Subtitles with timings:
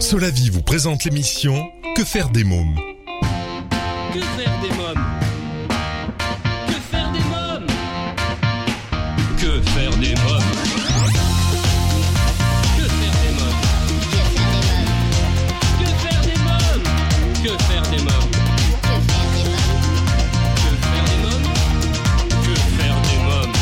[0.00, 2.74] Solavi vous présente l'émission Que faire des mômes
[4.12, 5.04] Que faire des mômes
[6.64, 7.52] Que faire des mômes
[9.38, 10.40] Que faire des mômes
[15.84, 16.82] Que faire des mômes
[17.42, 17.98] Que faire des
[21.18, 21.44] mômes
[22.42, 23.52] Que faire des mômes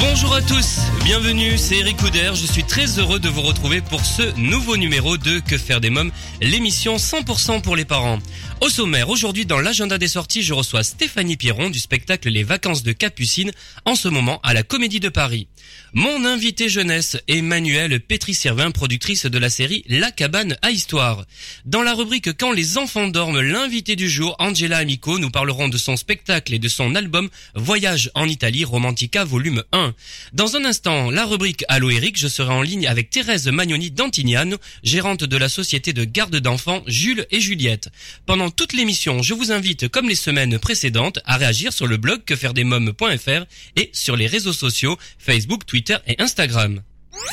[0.00, 2.32] Bonjour à tous, bienvenue, c'est Eric Couder.
[2.34, 5.90] Je suis très heureux de vous retrouver pour ce nouveau numéro de Que faire des
[5.90, 6.10] mômes,
[6.40, 8.18] l'émission 100% pour les parents.
[8.60, 12.82] Au sommaire, aujourd'hui dans l'agenda des sorties, je reçois Stéphanie Pierron du spectacle Les vacances
[12.82, 13.52] de Capucine,
[13.84, 15.48] en ce moment à la Comédie de Paris.
[15.92, 21.24] Mon invité jeunesse est Manuelle Pétry-Servin, productrice de la série La cabane à histoire.
[21.64, 25.78] Dans la rubrique Quand les enfants dorment, l'invité du jour, Angela Amico, nous parlerons de
[25.78, 29.94] son spectacle et de son album Voyage en Italie Romantica volume 1.
[30.32, 34.56] Dans un instant, la rubrique Allo Eric, je serai en ligne avec Thérèse Magnoni d'Antignano,
[34.82, 37.90] gérante de la société de garde d'enfants Jules et Juliette.
[38.26, 42.24] Pendant toute l'émission, je vous invite, comme les semaines précédentes, à réagir sur le blog
[42.24, 43.44] quefairedesmoms.fr
[43.76, 46.82] et sur les réseaux sociaux Facebook, Twitter et Instagram.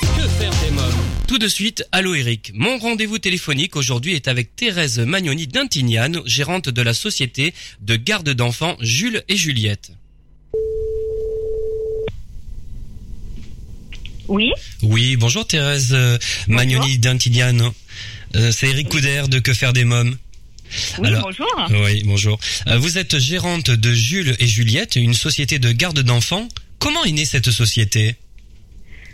[0.01, 0.93] Que faire des mômes?
[1.27, 2.51] Tout de suite, allô Eric.
[2.53, 8.29] Mon rendez-vous téléphonique aujourd'hui est avec Thérèse Magnoni d'Intignano, gérante de la société de garde
[8.29, 9.91] d'enfants Jules et Juliette.
[14.27, 14.51] Oui,
[14.83, 16.99] Oui, bonjour Thérèse euh, Magnoni.
[18.35, 20.17] Euh, c'est Eric Couder de Que faire des mômes.
[20.99, 21.47] oui, Alors- bonjour.
[21.85, 22.39] Oui, bonjour.
[22.67, 26.47] Euh, Vous êtes gérante de Jules et Juliette, une société de garde d'enfants.
[26.79, 28.15] Comment est née cette société?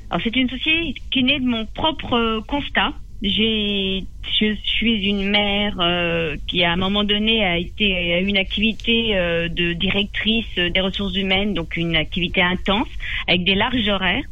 [0.10, 2.94] Alors c'est une société qui est née de mon propre euh, constat.
[3.26, 9.16] Je suis une mère euh, qui à un moment donné a été a une activité
[9.16, 12.90] euh, de directrice des ressources humaines, donc une activité intense
[13.28, 14.26] avec des larges horaires.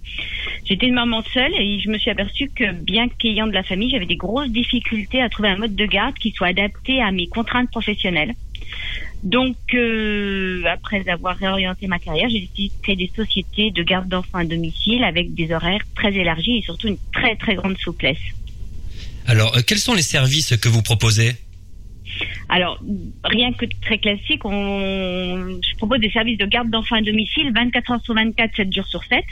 [0.65, 3.89] J'étais une maman seule et je me suis aperçue que bien qu'ayant de la famille,
[3.89, 7.27] j'avais des grosses difficultés à trouver un mode de garde qui soit adapté à mes
[7.27, 8.33] contraintes professionnelles.
[9.23, 14.09] Donc, euh, après avoir réorienté ma carrière, j'ai décidé de créer des sociétés de garde
[14.09, 18.19] d'enfants à domicile avec des horaires très élargis et surtout une très très grande souplesse.
[19.27, 21.33] Alors, euh, quels sont les services que vous proposez
[22.49, 22.79] Alors,
[23.23, 27.91] rien que très classique, on, je propose des services de garde d'enfants à domicile 24
[27.91, 29.23] heures sur 24, 7 jours sur 7,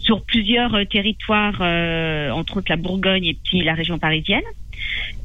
[0.00, 4.44] sur plusieurs euh, territoires, euh, entre autres la Bourgogne et puis la région parisienne.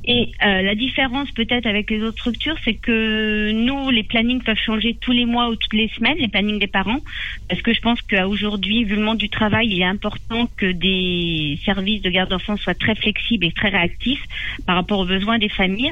[0.06, 4.58] Et euh, la différence peut-être avec les autres structures, c'est que nous, les plannings peuvent
[4.58, 7.00] changer tous les mois ou toutes les semaines, les plannings des parents,
[7.48, 11.58] parce que je pense qu'aujourd'hui, vu le monde du travail, il est important que des
[11.64, 14.24] services de garde d'enfants soient très flexibles et très réactifs
[14.66, 15.92] par rapport aux besoins des familles.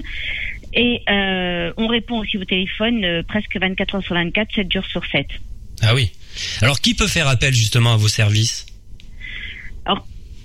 [0.73, 4.85] Et euh, on répond aussi au téléphone euh, presque 24 heures sur 24, 7 jours
[4.85, 5.27] sur 7.
[5.81, 6.11] Ah oui.
[6.61, 8.65] Alors, qui peut faire appel justement à vos services?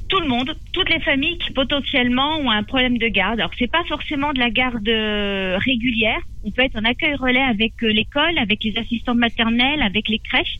[0.09, 3.41] Tout le monde, toutes les familles qui potentiellement ont un problème de garde.
[3.41, 6.21] Alors c'est pas forcément de la garde euh, régulière.
[6.45, 10.21] On peut être en accueil relais avec euh, l'école, avec les assistantes maternelles, avec les
[10.21, 10.59] crèches.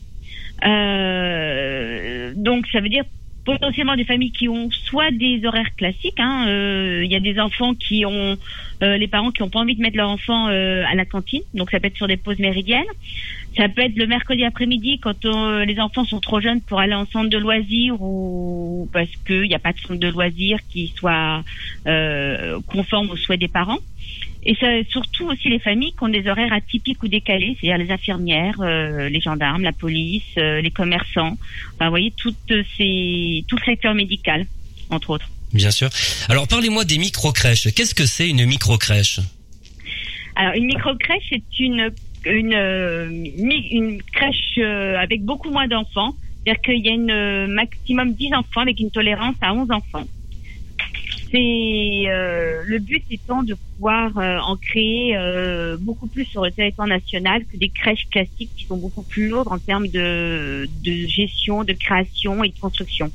[0.65, 3.05] Euh, donc ça veut dire
[3.45, 6.19] potentiellement des familles qui ont soit des horaires classiques.
[6.19, 8.35] hein, euh, Il y a des enfants qui ont
[8.83, 11.41] euh, les parents qui n'ont pas envie de mettre leur enfant euh, à la cantine,
[11.53, 12.83] donc ça peut être sur des pauses méridiennes.
[13.57, 16.93] Ça peut être le mercredi après-midi quand euh, les enfants sont trop jeunes pour aller
[16.93, 20.93] en centre de loisirs ou parce qu'il n'y a pas de centre de loisirs qui
[20.95, 21.43] soit
[21.87, 23.79] euh, conforme aux souhaits des parents.
[24.43, 27.91] Et ça, surtout aussi les familles qui ont des horaires atypiques ou décalés, c'est-à-dire les
[27.91, 31.37] infirmières, euh, les gendarmes, la police, euh, les commerçants.
[31.73, 34.45] Enfin, vous voyez, toutes ces, tout le secteur médical,
[34.89, 35.29] entre autres.
[35.53, 35.89] Bien sûr.
[36.29, 37.73] Alors, parlez-moi des micro-crèches.
[37.73, 39.19] Qu'est-ce que c'est une micro-crèche?
[40.35, 41.91] Alors, une micro-crèche, c'est une,
[42.31, 46.15] une, euh, une crèche euh, avec beaucoup moins d'enfants.
[46.43, 50.05] C'est-à-dire qu'il y a une euh, maximum 10 enfants avec une tolérance à 11 enfants.
[51.29, 55.13] C'est le but étant de pouvoir en créer
[55.77, 59.49] beaucoup plus sur le territoire national que des crèches classiques qui sont beaucoup plus lourdes
[59.51, 63.11] en termes de, gestion, de création et de construction.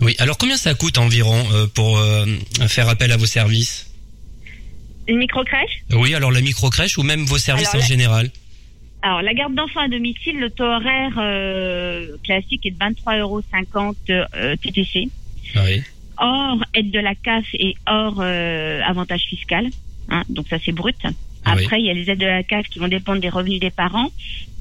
[0.00, 0.14] Oui.
[0.20, 1.44] Alors, combien ça coûte environ
[1.74, 2.00] pour
[2.68, 3.91] faire appel à vos services?
[5.08, 8.30] Une micro-crèche Oui, alors la micro-crèche ou même vos services Alors, en la- général
[9.02, 13.42] Alors, la garde d'enfants à domicile, le taux horaire euh, classique est de 23,50 euros
[14.34, 15.08] euh, TTC.
[15.56, 15.82] Oui.
[16.18, 19.66] hors aide de la CAF et hors euh, avantage fiscal.
[20.08, 20.96] Hein, donc ça c'est brut.
[21.44, 21.52] Ah.
[21.52, 23.70] Après il y a les aides de la CAF qui vont dépendre des revenus des
[23.70, 24.08] parents,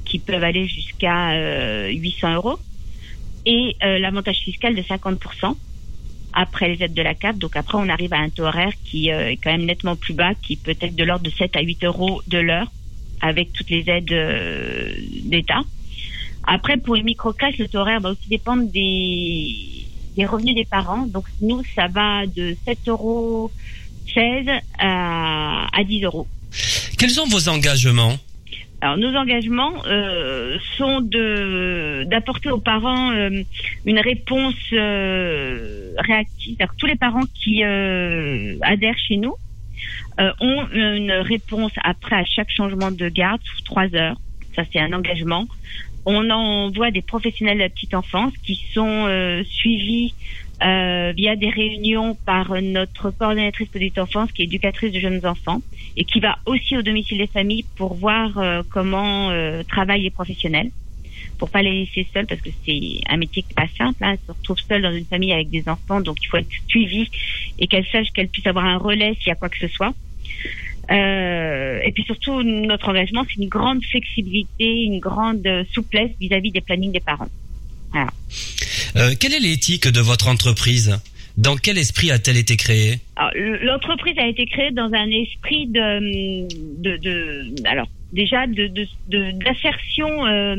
[0.05, 2.59] qui peuvent aller jusqu'à euh, 800 euros,
[3.45, 5.55] et euh, l'avantage fiscal de 50%.
[6.33, 9.11] Après les aides de la CAF, donc après on arrive à un taux horaire qui
[9.11, 11.61] euh, est quand même nettement plus bas, qui peut être de l'ordre de 7 à
[11.61, 12.71] 8 euros de l'heure,
[13.21, 14.93] avec toutes les aides euh,
[15.23, 15.61] d'État.
[16.43, 19.55] Après, pour les microcrèches, le taux horaire va aussi dépendre des,
[20.15, 21.05] des revenus des parents.
[21.05, 23.51] Donc nous, ça va de 7 euros
[24.13, 24.47] 16
[24.79, 26.27] à, à 10 euros.
[26.97, 28.17] Quels sont vos engagements?
[28.81, 33.43] Alors nos engagements euh, sont de d'apporter aux parents euh,
[33.85, 36.57] une réponse euh, réactive.
[36.57, 39.35] Que tous les parents qui euh, adhèrent chez nous
[40.19, 44.17] euh, ont une réponse après à chaque changement de garde sous trois heures.
[44.55, 45.47] Ça c'est un engagement.
[46.07, 50.15] On envoie des professionnels de la petite enfance qui sont euh, suivis
[50.63, 55.61] euh, via des réunions par notre coordonnatrice petite enfance qui est éducatrice de jeunes enfants
[55.97, 60.11] et qui va aussi au domicile des familles pour voir euh, comment euh, travaillent les
[60.11, 60.69] professionnels
[61.39, 64.03] pour pas les laisser seuls parce que c'est un métier qui est pas simple.
[64.03, 64.15] Hein.
[64.27, 67.09] se retrouve seule dans une famille avec des enfants, donc il faut être suivi
[67.57, 69.95] et qu'elle sache qu'elle puisse avoir un relais s'il y a quoi que ce soit.
[70.91, 76.61] Euh, et puis surtout, notre engagement, c'est une grande flexibilité, une grande souplesse vis-à-vis des
[76.61, 77.29] plannings des parents.
[77.95, 80.99] Euh, quelle est l'éthique de votre entreprise?
[81.37, 82.99] Dans quel esprit a-t-elle été créée?
[83.63, 86.05] L'entreprise a été créée dans un esprit de,
[87.67, 88.67] alors déjà de
[89.07, 90.55] d'assertion euh,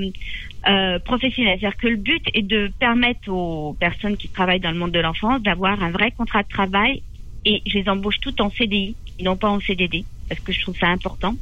[0.68, 1.58] euh, professionnelle.
[1.60, 5.00] C'est-à-dire que le but est de permettre aux personnes qui travaillent dans le monde de
[5.00, 7.02] l'enfance d'avoir un vrai contrat de travail
[7.44, 10.78] et je les embauche toutes en CDI, non pas en CDD, parce que je trouve
[10.78, 11.34] ça important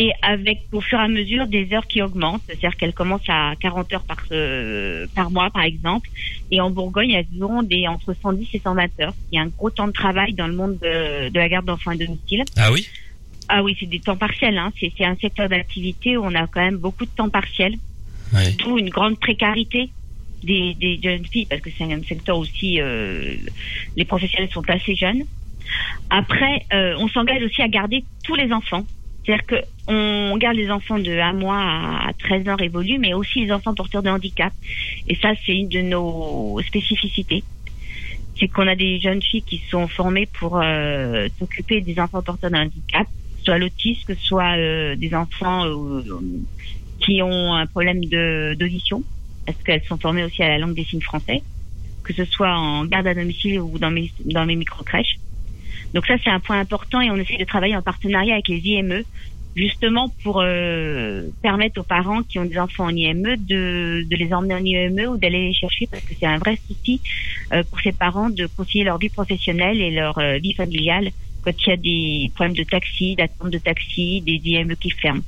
[0.00, 3.54] et avec au fur et à mesure des heures qui augmentent, c'est-à-dire qu'elles commencent à
[3.58, 6.08] 40 heures par euh, par mois par exemple,
[6.52, 9.14] et en Bourgogne elles auront des entre 110 et 120 heures.
[9.32, 11.66] Il y a un gros temps de travail dans le monde de, de la garde
[11.66, 12.44] d'enfants à domicile.
[12.56, 12.88] Ah oui?
[13.48, 14.56] Ah oui, c'est des temps partiels.
[14.56, 14.72] Hein.
[14.78, 17.74] C'est un secteur d'activité où on a quand même beaucoup de temps partiel,
[18.34, 18.52] Ouais.
[18.58, 19.88] tout une grande précarité
[20.44, 23.34] des, des jeunes filles parce que c'est un secteur aussi euh,
[23.96, 25.22] les professionnels sont assez jeunes.
[26.10, 28.86] Après, euh, on s'engage aussi à garder tous les enfants.
[29.28, 29.56] C'est-à-dire que
[29.88, 33.74] on garde les enfants de 1 mois à 13 ans révolus, mais aussi les enfants
[33.74, 34.54] porteurs de handicap.
[35.06, 37.44] Et ça, c'est une de nos spécificités.
[38.38, 42.50] C'est qu'on a des jeunes filles qui sont formées pour euh, s'occuper des enfants porteurs
[42.50, 43.06] de handicap,
[43.44, 46.02] soit l'autisme, que soit euh, des enfants euh,
[47.00, 48.00] qui ont un problème
[48.56, 49.02] d'audition,
[49.44, 51.42] parce qu'elles sont formées aussi à la langue des signes français,
[52.02, 55.18] que ce soit en garde à domicile ou dans mes dans mes micro crèches.
[55.94, 58.58] Donc ça, c'est un point important et on essaie de travailler en partenariat avec les
[58.58, 59.04] IME,
[59.56, 64.32] justement pour euh, permettre aux parents qui ont des enfants en IME de, de les
[64.32, 67.00] emmener en IME ou d'aller les chercher parce que c'est un vrai souci
[67.52, 71.10] euh, pour ces parents de concilier leur vie professionnelle et leur euh, vie familiale
[71.42, 75.22] quand il y a des problèmes de taxi, d'attente de taxi, des IME qui ferment.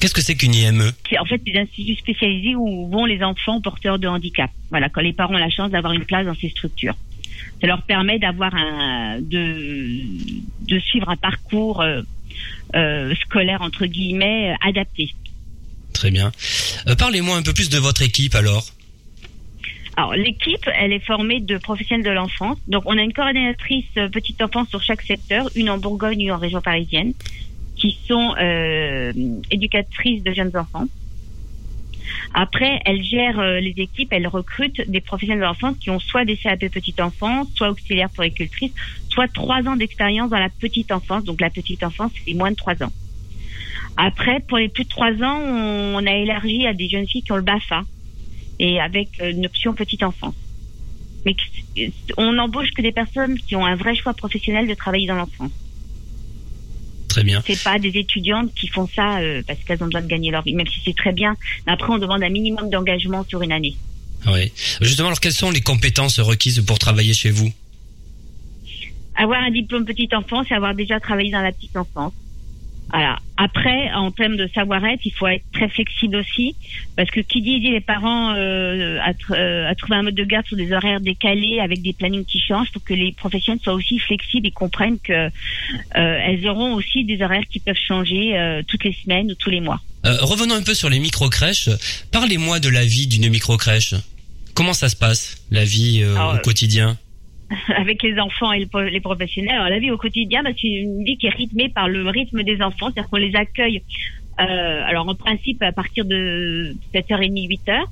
[0.00, 3.60] Qu'est-ce que c'est qu'une IME C'est en fait des instituts spécialisés où vont les enfants
[3.60, 4.50] porteurs de handicap.
[4.70, 6.94] Voilà, quand les parents ont la chance d'avoir une place dans ces structures
[7.62, 10.02] ça leur permet d'avoir un de
[10.68, 12.02] de suivre un parcours euh,
[12.74, 15.14] euh, scolaire entre guillemets euh, adapté.
[15.92, 16.32] Très bien.
[16.98, 18.66] Parlez-moi un peu plus de votre équipe alors.
[19.96, 22.58] Alors l'équipe, elle est formée de professionnels de l'enfance.
[22.66, 26.38] Donc on a une coordinatrice petite enfance sur chaque secteur, une en Bourgogne, une en
[26.38, 27.12] région parisienne,
[27.76, 29.12] qui sont euh,
[29.50, 30.86] éducatrices de jeunes enfants.
[32.34, 36.24] Après, elle gère euh, les équipes, elle recrute des professionnels de l'enfance qui ont soit
[36.24, 38.72] des CAP petite enfance, soit auxiliaires puéricultrices,
[39.08, 41.24] soit trois ans d'expérience dans la petite enfance.
[41.24, 42.92] Donc la petite enfance, c'est moins de trois ans.
[43.96, 47.32] Après, pour les plus de trois ans, on a élargi à des jeunes filles qui
[47.32, 47.84] ont le BAFA
[48.58, 50.34] et avec euh, une option petite enfance.
[51.24, 55.06] Mais que- on n'embauche que des personnes qui ont un vrai choix professionnel de travailler
[55.06, 55.52] dans l'enfance.
[57.12, 57.42] Très bien.
[57.46, 60.42] C'est pas des étudiantes qui font ça euh, parce qu'elles ont besoin de gagner leur
[60.42, 61.36] vie, même si c'est très bien.
[61.66, 63.76] Mais après, on demande un minimum d'engagement sur une année.
[64.26, 64.50] Oui.
[64.80, 67.52] Justement, alors quelles sont les compétences requises pour travailler chez vous?
[69.14, 72.14] Avoir un diplôme petite enfance et avoir déjà travaillé dans la petite enfance.
[72.92, 73.18] Voilà.
[73.38, 76.54] Après, en termes de savoir-être, il faut être très flexible aussi,
[76.96, 80.24] parce que qui dit les parents euh, à, tr- euh, à trouver un mode de
[80.24, 83.72] garde sur des horaires décalés avec des plannings qui changent, pour que les professionnels soient
[83.72, 85.30] aussi flexibles et comprennent que euh,
[85.94, 89.60] elles auront aussi des horaires qui peuvent changer euh, toutes les semaines ou tous les
[89.60, 89.80] mois.
[90.04, 91.70] Euh, Revenons un peu sur les micro-crèches.
[92.10, 93.94] Parlez-moi de la vie d'une micro-crèche.
[94.54, 96.98] Comment ça se passe, la vie euh, Alors, au quotidien?
[97.76, 99.54] avec les enfants et les professionnels.
[99.54, 102.42] Alors la vie au quotidien, bah, c'est une vie qui est rythmée par le rythme
[102.42, 103.82] des enfants, c'est-à-dire qu'on les accueille.
[104.40, 107.84] euh, alors en principe à partir de 7h30, 8h.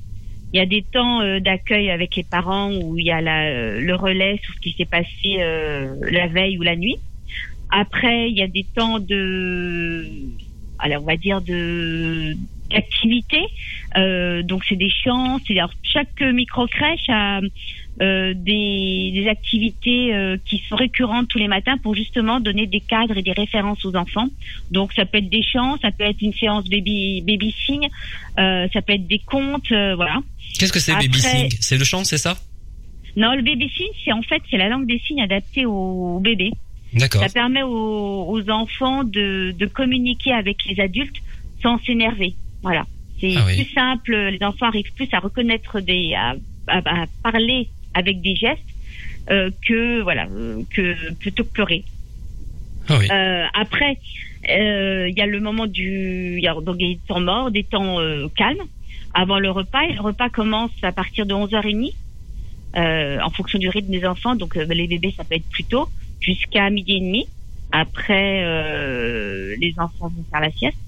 [0.53, 3.81] Il y a des temps euh, d'accueil avec les parents où il y a euh,
[3.81, 6.97] le relais sur ce qui s'est passé euh, la veille ou la nuit.
[7.71, 10.05] Après, il y a des temps de,
[10.81, 12.37] alors on va dire de
[12.69, 13.43] d'activité.
[13.95, 15.39] Donc c'est des chants.
[15.47, 17.41] C'est alors chaque micro crèche a
[18.35, 23.17] des, des activités euh, qui sont récurrentes tous les matins pour justement donner des cadres
[23.19, 24.29] et des références aux enfants.
[24.71, 27.87] Donc ça peut être des chants, ça peut être une séance baby baby sing,
[28.39, 30.21] euh, ça peut être des contes, euh, voilà.
[30.59, 32.37] Qu'est-ce que c'est baby sing C'est le chant, c'est ça?
[33.17, 36.53] Non, le bébé signe, c'est en fait c'est la langue des signes adaptée au bébé.
[36.95, 37.23] D'accord.
[37.23, 41.17] Ça permet aux, aux enfants de, de communiquer avec les adultes
[41.63, 42.35] sans s'énerver.
[42.63, 42.85] Voilà.
[43.21, 43.57] C'est Ah oui.
[43.63, 44.17] plus simple.
[44.17, 46.35] Les enfants arrivent plus à reconnaître des, à,
[46.69, 48.61] à- à parler avec des gestes
[49.31, 50.27] euh, que voilà,
[50.71, 51.85] que plutôt que pleurer.
[52.89, 53.09] Ah oui.
[53.11, 53.99] Euh, après,
[54.49, 57.65] euh, il y a le moment du, il y a donc des temps morts, des
[57.65, 58.57] temps euh, calmes
[59.15, 59.83] avant le repas.
[59.85, 61.93] Et le repas commence à partir de 11h30
[62.77, 64.35] euh, en fonction du rythme des enfants.
[64.35, 65.89] Donc les bébés, ça peut être plus tôt,
[66.21, 67.27] jusqu'à midi et demi.
[67.73, 70.79] Après, euh, les enfants vont faire la sieste.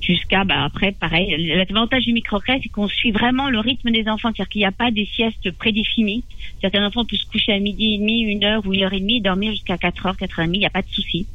[0.00, 1.34] Jusqu'à, bah, après, pareil.
[1.68, 4.28] L'avantage du microcrèche, c'est qu'on suit vraiment le rythme des enfants.
[4.28, 6.24] C'est-à-dire qu'il n'y a pas des siestes prédéfinies.
[6.60, 9.00] Certains enfants peuvent se coucher à midi et demi, une heure ou une heure et
[9.00, 10.58] demie, dormir jusqu'à 4 heures, 4 heures et demie.
[10.58, 11.26] Il n'y a pas de souci.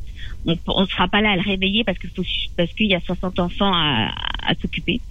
[0.45, 4.11] On ne sera pas là à le réveiller parce qu'il y a 60 enfants à,
[4.61, 5.01] s'occuper.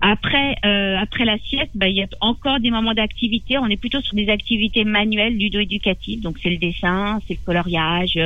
[0.00, 3.58] Après, euh, après la sieste, bah, il y a encore des moments d'activité.
[3.58, 6.20] On est plutôt sur des activités manuelles, ludo-éducatives.
[6.20, 8.16] Donc, c'est le dessin, c'est le coloriage,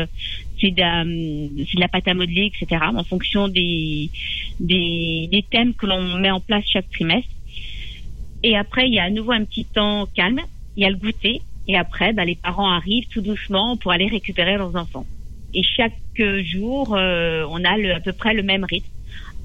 [0.63, 2.81] c'est de, la- c'est de la pâte à modeler, etc.
[2.95, 4.09] En fonction des,
[4.61, 7.29] des, thèmes que l'on met en place chaque trimestre.
[8.43, 10.41] Et après, il y a à nouveau un petit temps calme.
[10.77, 11.43] Il y a le goûter.
[11.69, 15.07] Et après, bah, les parents arrivent tout doucement pour aller récupérer leurs enfants.
[15.55, 18.89] Et chaque euh, jour, euh, on a à peu près le même rythme.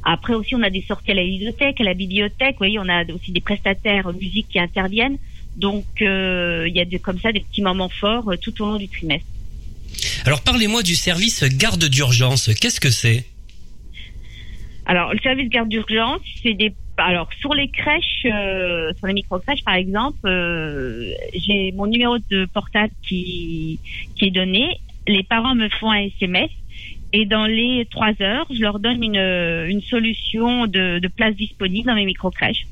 [0.04, 2.54] Après aussi, on a des sorties à la bibliothèque, à la bibliothèque.
[2.54, 5.18] Vous voyez, on a aussi des prestataires musique qui interviennent.
[5.58, 8.78] Donc, euh, il y a comme ça des petits moments forts euh, tout au long
[8.78, 9.28] du trimestre.
[10.26, 12.50] Alors parlez-moi du service garde d'urgence.
[12.60, 13.26] Qu'est-ce que c'est?
[14.86, 16.74] Alors, le service garde d'urgence, c'est des.
[16.98, 22.46] Alors, sur les crèches, euh, sur les micro-crèches, par exemple, euh, j'ai mon numéro de
[22.46, 23.80] portable qui,
[24.22, 24.80] est donné.
[25.08, 26.50] Les parents me font un SMS
[27.14, 31.88] et dans les trois heures, je leur donne une, une solution de, de place disponible
[31.88, 32.66] dans mes micro-crèches.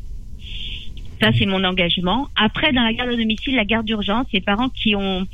[1.22, 2.28] Ça, c'est mon engagement.
[2.36, 5.26] Après, dans la garde à domicile, la garde d'urgence, les parents qui ont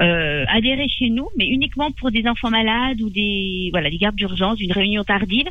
[0.00, 4.16] euh, adhéré chez nous, mais uniquement pour des enfants malades ou des voilà des gardes
[4.16, 5.46] d'urgence, une réunion tardive.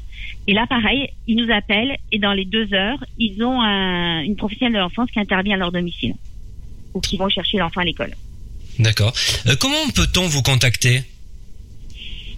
[0.47, 4.35] Et là, pareil, ils nous appellent et dans les deux heures, ils ont un- une
[4.35, 6.15] professionnelle de l'enfance qui intervient à leur domicile
[6.95, 8.13] ou qui vont chercher l'enfant à l'école
[8.79, 9.13] D'accord.
[9.45, 11.01] Euh, comment peut-on vous contacter?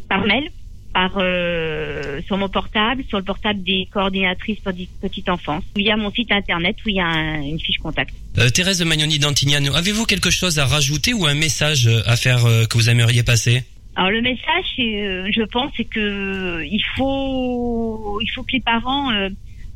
[0.09, 0.49] Par mail,
[0.93, 6.11] par euh, sur mon portable, sur le portable des coordinatrices pour petite enfance, via mon
[6.11, 8.13] site internet où il y a un- une fiche contact.
[8.37, 12.45] Euh, Thérèse Magnoni d'Antignano, avez-vous quelque chose à rajouter ou un message euh, à faire
[12.45, 13.63] euh, que vous aimeriez passer?
[13.95, 18.61] Alors le message, euh, je pense, c'est que euh, il faut, il faut que les
[18.61, 19.11] parents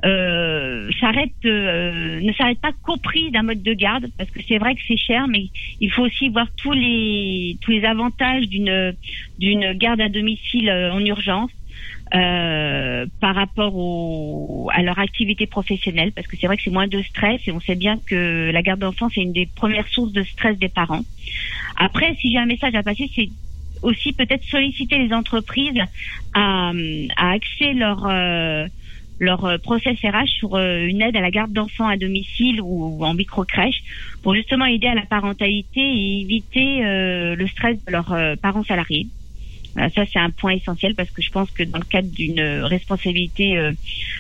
[0.06, 4.76] euh, s'arrêtent, euh, ne s'arrêtent pas compris d'un mode de garde, parce que c'est vrai
[4.76, 5.46] que c'est cher, mais
[5.82, 8.96] il faut aussi voir tous les tous les avantages d'une
[9.40, 11.52] d'une garde à domicile euh, en urgence.
[12.14, 16.88] euh, par rapport au, à leur activité professionnelle, parce que c'est vrai que c'est moins
[16.88, 20.12] de stress et on sait bien que la garde d'enfants c'est une des premières sources
[20.12, 21.04] de stress des parents.
[21.78, 23.30] Après, si j'ai un message à passer, c'est
[23.82, 25.82] aussi peut-être solliciter les entreprises
[26.34, 26.72] à,
[27.18, 28.68] à axer leur euh,
[29.20, 33.04] leur euh, process RH sur euh, une aide à la garde d'enfants à domicile ou,
[33.04, 33.84] en micro-crèche
[34.22, 39.08] pour justement aider à la parentalité et éviter euh, le stress de leurs parents salariés.
[39.76, 43.60] Ça, c'est un point essentiel parce que je pense que dans le cadre d'une responsabilité,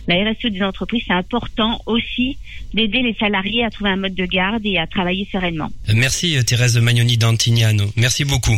[0.05, 2.37] la RSE des entreprises, c'est important aussi
[2.73, 5.69] d'aider les salariés à trouver un mode de garde et à travailler sereinement.
[5.93, 7.85] Merci Thérèse Magnoni d'Antignano.
[7.95, 8.57] Merci beaucoup.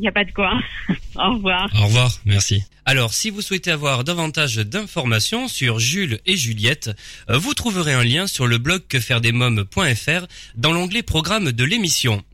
[0.00, 0.58] Il n'y a pas de quoi.
[1.16, 1.68] Au revoir.
[1.78, 2.62] Au revoir, merci.
[2.86, 6.90] Alors, si vous souhaitez avoir davantage d'informations sur Jules et Juliette,
[7.28, 10.26] euh, vous trouverez un lien sur le blog quefairedesmoms.fr
[10.56, 12.24] dans l'onglet programme de l'émission.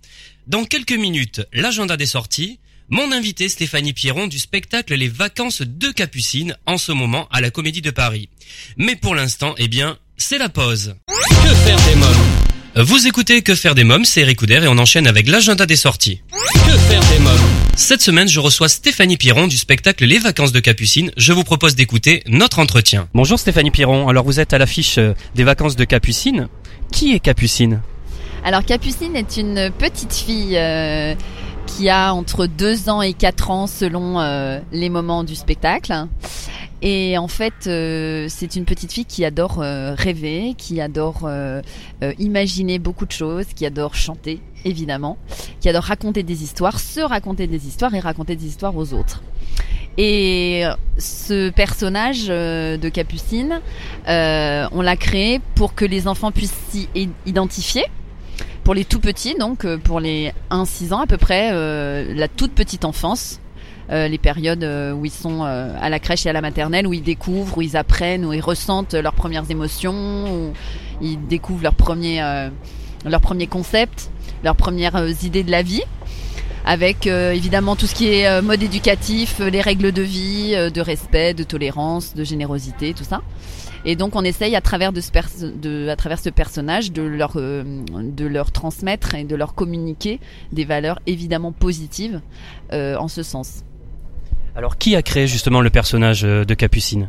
[0.47, 5.91] Dans quelques minutes, l'agenda des sorties, mon invité Stéphanie Pierron du spectacle Les Vacances de
[5.91, 8.29] Capucine en ce moment à la Comédie de Paris.
[8.77, 10.95] Mais pour l'instant, eh bien, c'est la pause.
[11.09, 12.87] Que faire des mômes?
[12.87, 15.75] Vous écoutez Que faire des mômes, c'est Eric Couder et on enchaîne avec l'agenda des
[15.75, 16.21] sorties.
[16.31, 17.46] Que faire des mômes?
[17.77, 21.11] Cette semaine, je reçois Stéphanie Pierron du spectacle Les Vacances de Capucine.
[21.19, 23.07] Je vous propose d'écouter notre entretien.
[23.13, 26.49] Bonjour Stéphanie Piron, alors vous êtes à l'affiche euh, des vacances de Capucine.
[26.91, 27.83] Qui est Capucine
[28.45, 31.15] Alors Capucine est une petite fille euh,
[31.67, 36.07] qui a entre 2 ans et 4 ans selon euh, les moments du spectacle.
[36.83, 41.63] Et en fait, euh, c'est une petite fille qui adore euh, rêver, qui adore euh,
[42.03, 45.17] euh, imaginer beaucoup de choses, qui adore chanter, évidemment,
[45.61, 49.23] qui adore raconter des histoires, se raconter des histoires et raconter des histoires aux autres.
[49.99, 50.65] Et
[50.99, 53.61] ce personnage euh, de Capucine,
[54.09, 56.89] euh, on l'a créé pour que les enfants puissent s'y
[57.25, 57.85] identifier.
[58.63, 62.29] Pour les tout petits, donc euh, pour les 1-6 ans à peu près, euh, la
[62.29, 63.41] toute petite enfance,
[63.91, 66.87] euh, les périodes euh, où ils sont euh, à la crèche et à la maternelle,
[66.89, 70.53] où ils découvrent, où ils apprennent, où ils ressentent leurs premières émotions, où
[71.01, 72.51] ils découvrent leurs premiers, euh,
[73.05, 74.11] leurs premiers concepts,
[74.45, 75.83] leurs premières euh, idées de la vie,
[76.65, 80.81] avec euh, évidemment tout ce qui est euh, mode éducatif, les règles de vie, de
[80.81, 83.23] respect, de tolérance, de générosité, tout ça.
[83.85, 89.37] Et donc on essaye à travers ce personnage de leur, de leur transmettre et de
[89.37, 90.19] leur communiquer
[90.51, 92.21] des valeurs évidemment positives
[92.73, 93.63] en ce sens.
[94.57, 97.09] Alors qui a créé justement le personnage de Capucine?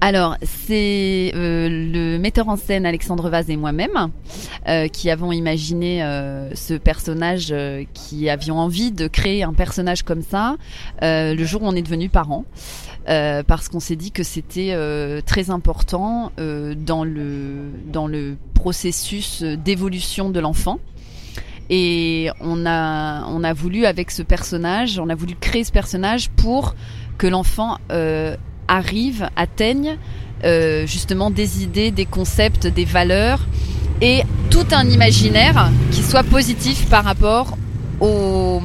[0.00, 4.10] Alors, c'est euh, le metteur en scène Alexandre Vaz et moi-même
[4.68, 7.52] euh, qui avons imaginé euh, ce personnage,
[7.94, 10.56] qui avions envie de créer un personnage comme ça
[11.02, 12.44] le jour où on est devenu parents.
[13.06, 14.76] parce qu'on s'est dit que c'était
[15.26, 20.78] très important dans le dans le processus d'évolution de l'enfant
[21.70, 26.30] et on a on a voulu avec ce personnage on a voulu créer ce personnage
[26.30, 26.74] pour
[27.18, 27.78] que l'enfant
[28.68, 29.96] arrivent, atteignent
[30.44, 33.46] euh, justement des idées, des concepts, des valeurs
[34.00, 37.56] et tout un imaginaire qui soit positif par rapport
[38.00, 38.60] aux,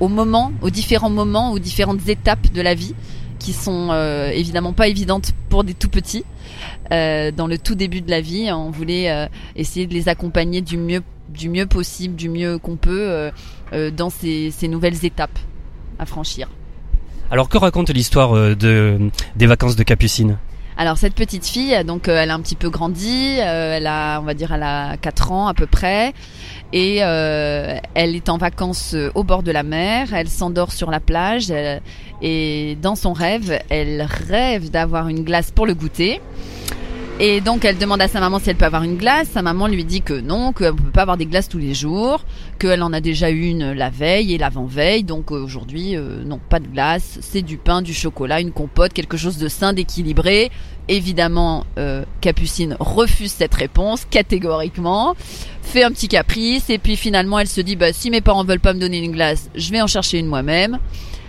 [0.00, 2.94] moments, aux différents moments, aux différentes étapes de la vie
[3.38, 6.24] qui sont euh, évidemment pas évidentes pour des tout petits.
[6.92, 9.26] Euh, dans le tout début de la vie, on voulait euh,
[9.56, 13.30] essayer de les accompagner du mieux, du mieux possible, du mieux qu'on peut euh,
[13.72, 15.38] euh, dans ces, ces nouvelles étapes
[15.98, 16.48] à franchir.
[17.30, 18.98] Alors que raconte l'histoire euh, de,
[19.36, 20.36] des vacances de Capucine?
[20.76, 24.18] Alors cette petite fille, donc euh, elle a un petit peu grandi, euh, elle a,
[24.18, 26.12] on va dire, elle a 4 ans à peu près,
[26.72, 30.12] et elle est en vacances au bord de la mer.
[30.14, 31.52] Elle s'endort sur la plage
[32.22, 36.20] et dans son rêve, elle rêve d'avoir une glace pour le goûter.
[37.22, 39.28] Et donc elle demande à sa maman si elle peut avoir une glace.
[39.34, 41.74] Sa maman lui dit que non, qu'elle ne peut pas avoir des glaces tous les
[41.74, 42.24] jours,
[42.58, 45.04] qu'elle en a déjà une la veille et l'avant-veille.
[45.04, 47.18] Donc euh, aujourd'hui, euh, non, pas de glace.
[47.20, 50.50] C'est du pain, du chocolat, une compote, quelque chose de sain, d'équilibré.
[50.88, 55.14] Évidemment, euh, Capucine refuse cette réponse catégoriquement,
[55.60, 58.60] fait un petit caprice et puis finalement elle se dit bah si mes parents veulent
[58.60, 60.78] pas me donner une glace, je vais en chercher une moi-même.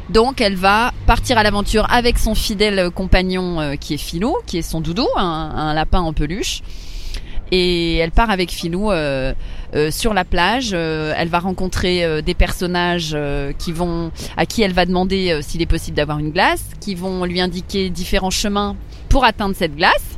[0.09, 4.57] Donc elle va partir à l'aventure avec son fidèle compagnon euh, qui est Philou, qui
[4.57, 6.61] est son doudou, un, lapin en peluche.
[7.53, 9.33] Et elle part avec Philou euh,
[9.75, 10.73] euh, sur la plage.
[10.73, 13.15] elle va rencontrer des personnages
[13.57, 17.25] qui vont, à qui elle va demander s'il est possible d'avoir une glace, qui vont
[17.25, 18.75] lui indiquer différents chemins
[19.09, 20.17] pour atteindre cette glace.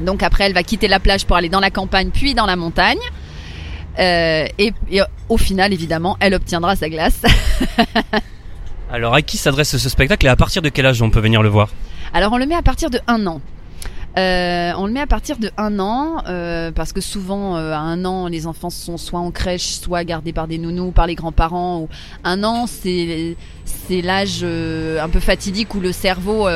[0.00, 2.56] Donc après, elle va quitter la plage pour aller dans la campagne, puis dans la
[2.56, 3.00] montagne.
[3.98, 7.22] et, et au final, évidemment, elle obtiendra sa glace.
[8.92, 11.42] Alors à qui s'adresse ce spectacle et à partir de quel âge on peut venir
[11.42, 11.70] le voir
[12.12, 13.40] Alors on le met à partir de un an.
[14.18, 17.78] Euh, on le met à partir de un an euh, parce que souvent euh, à
[17.78, 21.14] un an les enfants sont soit en crèche, soit gardés par des nounous, par les
[21.14, 21.88] grands-parents.
[22.24, 26.48] Un an c'est c'est l'âge un peu fatidique où le cerveau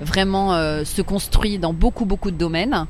[0.00, 0.52] vraiment
[0.84, 2.86] se construit dans beaucoup beaucoup de domaines.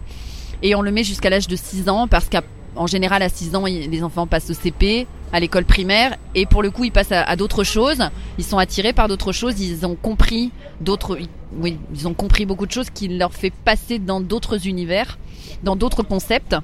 [0.62, 2.28] Et on le met jusqu'à l'âge de 6 ans parce
[2.74, 6.62] qu'en général à 6 ans les enfants passent au CP, à l'école primaire et pour
[6.62, 8.02] le coup ils passent à, d'autres choses.
[8.38, 11.18] Ils sont attirés par d'autres choses ils ont compris d'autres
[11.54, 15.18] oui ils ont compris beaucoup de choses qui leur fait passer dans d'autres univers
[15.62, 16.56] dans d'autres concepts.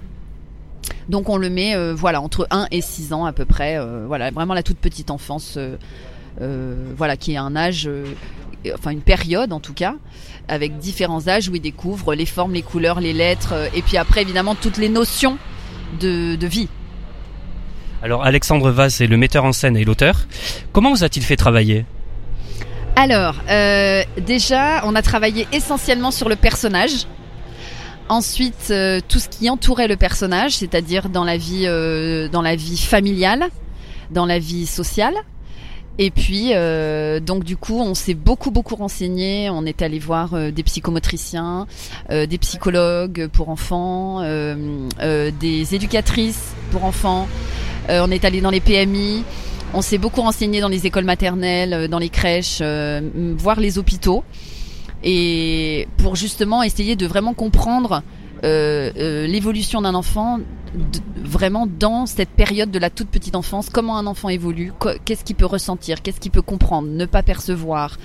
[1.09, 4.05] Donc on le met euh, voilà entre 1 et 6 ans à peu près euh,
[4.07, 5.59] voilà vraiment la toute petite enfance
[6.40, 7.90] euh, voilà qui est un âge
[8.75, 9.94] enfin une période en tout cas
[10.49, 14.23] avec différents âges où ils découvrent les formes les couleurs les lettres et puis après
[14.23, 15.38] évidemment toutes les notions
[16.01, 16.68] de, de vie
[18.01, 20.27] alors Alexandre Vaz est le metteur en scène et l'auteur.
[20.72, 21.85] Comment vous a-t-il fait travailler?
[22.94, 27.07] Alors euh, déjà, on a travaillé essentiellement sur le personnage.
[28.09, 32.57] Ensuite, euh, tout ce qui entourait le personnage, c'est-à-dire dans la vie, euh, dans la
[32.57, 33.44] vie familiale,
[34.11, 35.14] dans la vie sociale.
[35.99, 36.53] Et puis,
[37.23, 39.51] donc du coup, on s'est beaucoup beaucoup renseigné.
[39.51, 41.67] On est allé voir des psychomotriciens,
[42.09, 47.27] des psychologues pour enfants, des éducatrices pour enfants.
[47.89, 49.25] Euh, on est allé dans les PMI.
[49.75, 53.01] On s'est beaucoup renseigné dans les écoles maternelles, euh, dans les crèches, euh,
[53.37, 54.25] voir les hôpitaux.
[55.03, 58.03] Et pour justement essayer de vraiment comprendre
[58.43, 60.39] l'évolution d'un enfant
[61.17, 64.73] vraiment dans cette période de la toute petite enfance, comment un enfant évolue,
[65.05, 67.97] qu'est-ce qu'il peut ressentir, qu'est-ce qu'il peut comprendre, ne pas percevoir.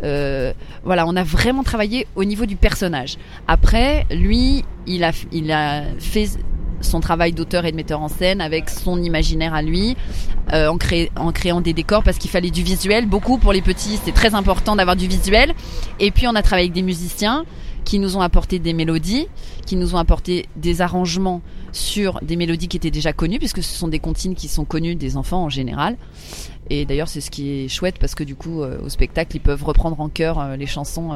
[0.00, 3.18] voilà, on a vraiment travaillé au niveau du personnage.
[3.48, 5.12] Après, lui, il a,
[5.98, 6.28] fait
[6.80, 9.96] son travail d'auteur et de metteur en scène avec son imaginaire à lui,
[10.52, 10.68] euh,
[11.16, 13.06] en, créant des décors parce qu'il fallait du visuel.
[13.06, 15.54] Beaucoup pour les petits, c'est très important d'avoir du visuel.
[16.00, 17.44] Et puis on a travaillé avec des musiciens
[17.84, 19.28] qui nous ont apporté des mélodies,
[19.66, 21.42] qui nous ont apporté des arrangements
[21.72, 24.94] sur des mélodies qui étaient déjà connues, puisque ce sont des comptines qui sont connues
[24.94, 25.96] des enfants en général.
[26.70, 29.40] Et d'ailleurs, c'est ce qui est chouette parce que du coup, euh, au spectacle, ils
[29.40, 31.12] peuvent reprendre en chœur euh, les chansons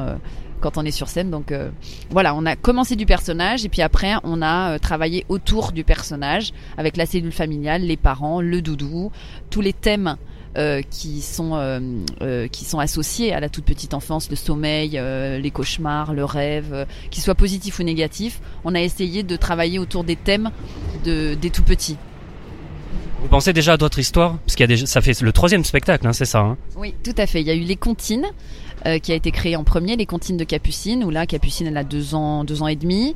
[0.59, 1.29] quand on est sur scène.
[1.29, 1.69] Donc euh,
[2.09, 5.83] voilà, on a commencé du personnage et puis après on a euh, travaillé autour du
[5.83, 9.11] personnage avec la cellule familiale, les parents, le doudou,
[9.49, 10.17] tous les thèmes
[10.55, 11.79] euh, qui sont euh,
[12.21, 16.85] euh, qui sont associés à la toute petite enfance, le sommeil, les cauchemars, le rêve,
[17.11, 18.39] qu'ils soient positifs ou négatifs.
[18.63, 20.51] On a essayé de travailler autour des thèmes
[21.03, 21.97] de, des tout petits.
[23.21, 24.37] Vous pensez déjà à d'autres histoires?
[24.45, 26.39] Parce qu'il y a déjà, ça fait le troisième spectacle, hein, c'est ça.
[26.39, 26.57] Hein?
[26.75, 27.41] Oui, tout à fait.
[27.41, 28.25] Il y a eu les comptines.
[28.87, 31.77] Euh, qui a été créé en premier, les comptines de Capucine, où là, Capucine, elle
[31.77, 33.15] a deux ans, deux ans et demi.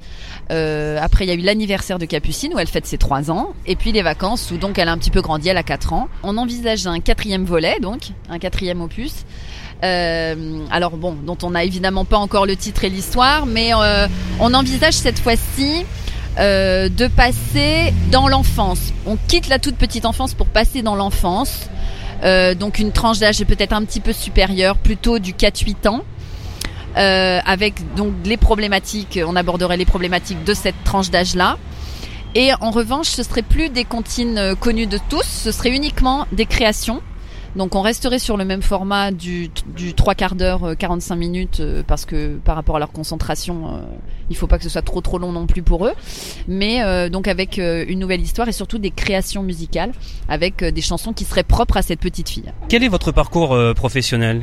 [0.51, 3.53] Euh, après, il y a eu l'anniversaire de Capucine, où elle fête ses trois ans.
[3.65, 5.93] Et puis les vacances, où donc elle a un petit peu grandi, elle a quatre
[5.93, 6.09] ans.
[6.23, 9.25] On envisage un quatrième volet, donc, un quatrième opus.
[9.83, 14.07] Euh, alors bon, dont on n'a évidemment pas encore le titre et l'histoire, mais euh,
[14.39, 15.85] on envisage cette fois-ci
[16.39, 18.93] euh, de passer dans l'enfance.
[19.05, 21.69] On quitte la toute petite enfance pour passer dans l'enfance.
[22.23, 26.03] Euh, donc une tranche d'âge peut-être un petit peu supérieure, plutôt du 4-8 ans.
[26.97, 31.57] Euh, avec donc les problématiques, on aborderait les problématiques de cette tranche d'âge-là.
[32.35, 36.27] Et en revanche, ce serait plus des comptines euh, connues de tous, ce serait uniquement
[36.31, 37.01] des créations.
[37.55, 41.59] Donc on resterait sur le même format du, du 3 quarts d'heure, euh, 45 minutes,
[41.59, 43.79] euh, parce que par rapport à leur concentration, euh,
[44.29, 45.93] il faut pas que ce soit trop trop long non plus pour eux.
[46.47, 49.91] Mais euh, donc avec euh, une nouvelle histoire et surtout des créations musicales,
[50.29, 52.51] avec euh, des chansons qui seraient propres à cette petite fille.
[52.69, 54.41] Quel est votre parcours euh, professionnel?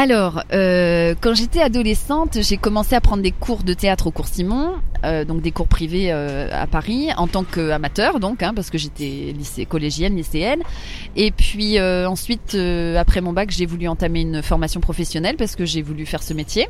[0.00, 4.28] Alors, euh, quand j'étais adolescente, j'ai commencé à prendre des cours de théâtre au cours
[4.28, 8.70] Simon, euh, donc des cours privés euh, à Paris, en tant qu'amateur, donc, hein, parce
[8.70, 10.62] que j'étais lycée, collégienne, lycéenne.
[11.16, 15.56] Et puis euh, ensuite, euh, après mon bac, j'ai voulu entamer une formation professionnelle parce
[15.56, 16.68] que j'ai voulu faire ce métier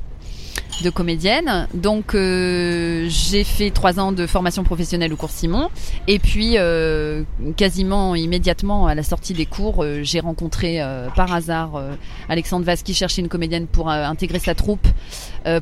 [0.82, 1.66] de comédienne.
[1.74, 5.68] Donc euh, j'ai fait trois ans de formation professionnelle au cours Simon.
[6.06, 7.22] Et puis euh,
[7.56, 11.92] quasiment immédiatement à la sortie des cours, euh, j'ai rencontré euh, par hasard euh,
[12.28, 14.86] Alexandre Vaz qui cherchait une comédienne pour intégrer sa troupe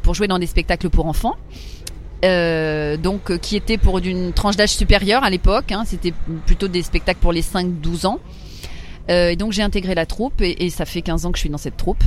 [0.03, 1.37] pour jouer dans des spectacles pour enfants.
[2.25, 6.15] Euh, donc euh, qui était pour d'une tranche d'âge supérieure à l'époque, hein, c'était
[6.47, 8.21] plutôt des spectacles pour les 5-12 ans.
[9.09, 11.43] Euh, et donc j'ai intégré la troupe et, et, ça fait 15 ans que je
[11.43, 12.03] suis dans cette troupe.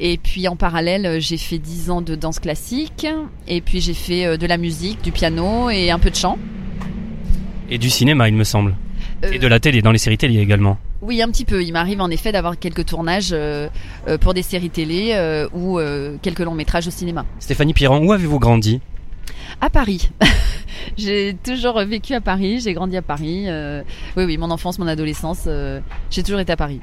[0.00, 3.06] Et puis en parallèle, j'ai fait 10 ans de danse classique
[3.48, 6.38] et puis j'ai fait euh, de la musique, du piano et un peu de chant.
[7.70, 8.74] Et du cinéma, il me semble.
[9.24, 10.78] Euh, Et de la télé, dans les séries télé également.
[11.02, 11.62] Oui, un petit peu.
[11.62, 13.68] Il m'arrive en effet d'avoir quelques tournages euh,
[14.08, 17.24] euh, pour des séries télé euh, ou euh, quelques longs métrages au cinéma.
[17.38, 18.80] Stéphanie Piran, où avez-vous grandi?
[19.60, 20.10] À Paris.
[20.98, 23.44] j'ai toujours vécu à Paris, j'ai grandi à Paris.
[23.48, 23.82] euh,
[24.16, 26.80] oui, oui, mon enfance, mon adolescence, euh, j'ai toujours été à Paris.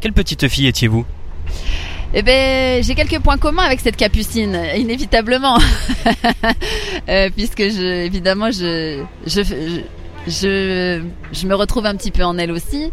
[0.00, 1.04] Quelle petite fille étiez-vous?
[2.14, 5.58] Eh ben, j'ai quelques points communs avec cette capucine, inévitablement,
[7.08, 9.80] Euh, puisque je, évidemment, je, je, je,
[10.26, 12.92] je, je me retrouve un petit peu en elle aussi.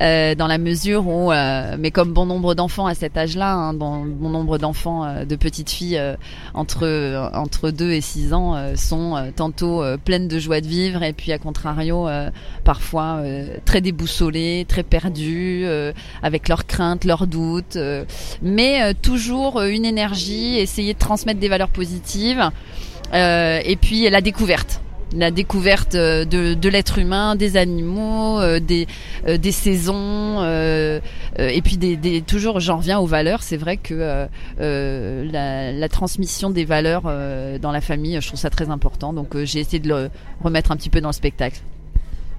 [0.00, 3.74] Euh, dans la mesure où, euh, mais comme bon nombre d'enfants à cet âge-là, hein,
[3.74, 6.16] bon, bon nombre d'enfants, euh, de petites filles euh,
[6.52, 11.02] entre entre 2 et 6 ans euh, sont euh, tantôt pleines de joie de vivre
[11.02, 12.08] et puis à contrario
[12.64, 13.20] parfois
[13.64, 15.66] très déboussolées, très perdues,
[16.22, 17.78] avec leurs craintes, leurs doutes,
[18.42, 22.50] mais toujours une énergie, essayer de transmettre des valeurs positives
[23.12, 24.80] et puis la découverte
[25.14, 28.86] la découverte euh, de, de l'être humain, des animaux, euh, des,
[29.26, 29.94] euh, des saisons,
[30.40, 31.00] euh,
[31.38, 33.42] euh, et puis des, des, toujours, j'en reviens aux valeurs.
[33.42, 33.94] C'est vrai que
[34.60, 37.02] euh, la, la transmission des valeurs
[37.60, 39.12] dans la famille, je trouve ça très important.
[39.12, 40.10] Donc j'ai essayé de le
[40.42, 41.60] remettre un petit peu dans le spectacle.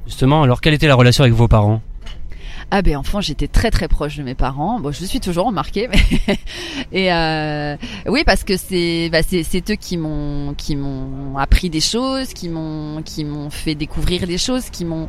[0.06, 1.82] Justement, alors quelle était la relation avec vos parents?
[2.72, 4.80] Ah ben enfant, j'étais très très proche de mes parents.
[4.80, 6.36] Bon, je suis toujours remarqué, mais
[6.92, 11.80] et euh, oui parce que c'est bah, c'est eux qui m'ont qui m'ont appris des
[11.80, 15.08] choses, qui m'ont qui m'ont fait découvrir des choses, qui m'ont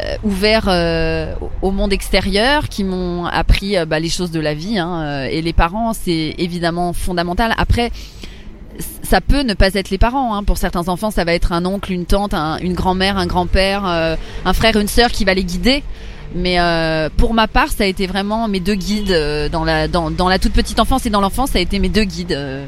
[0.00, 4.40] euh, ouvert euh, au- au monde extérieur, qui m'ont appris euh, bah, les choses de
[4.40, 4.78] la vie.
[4.78, 7.54] Hein, euh, et les parents, c'est évidemment fondamental.
[7.56, 7.90] Après.
[9.02, 10.34] Ça peut ne pas être les parents.
[10.34, 10.44] Hein.
[10.44, 13.84] Pour certains enfants, ça va être un oncle, une tante, un- une grand-mère, un grand-père,
[13.84, 15.82] euh, un frère, une sœur qui va les guider.
[16.34, 19.88] Mais euh, pour ma part, ça a été vraiment mes deux guides euh, dans la
[19.88, 22.32] dans, dans la toute petite enfance et dans l'enfance, ça a été mes deux guides
[22.32, 22.64] euh,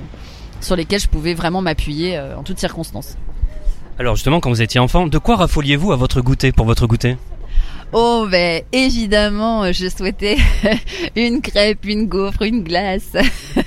[0.61, 3.17] sur lesquels je pouvais vraiment m'appuyer en toutes circonstances.
[3.99, 7.17] Alors justement, quand vous étiez enfant, de quoi raffoliez-vous à votre goûter, pour votre goûter?
[7.95, 10.39] Oh ben évidemment, je souhaitais
[11.17, 13.13] une crêpe, une gaufre, une glace,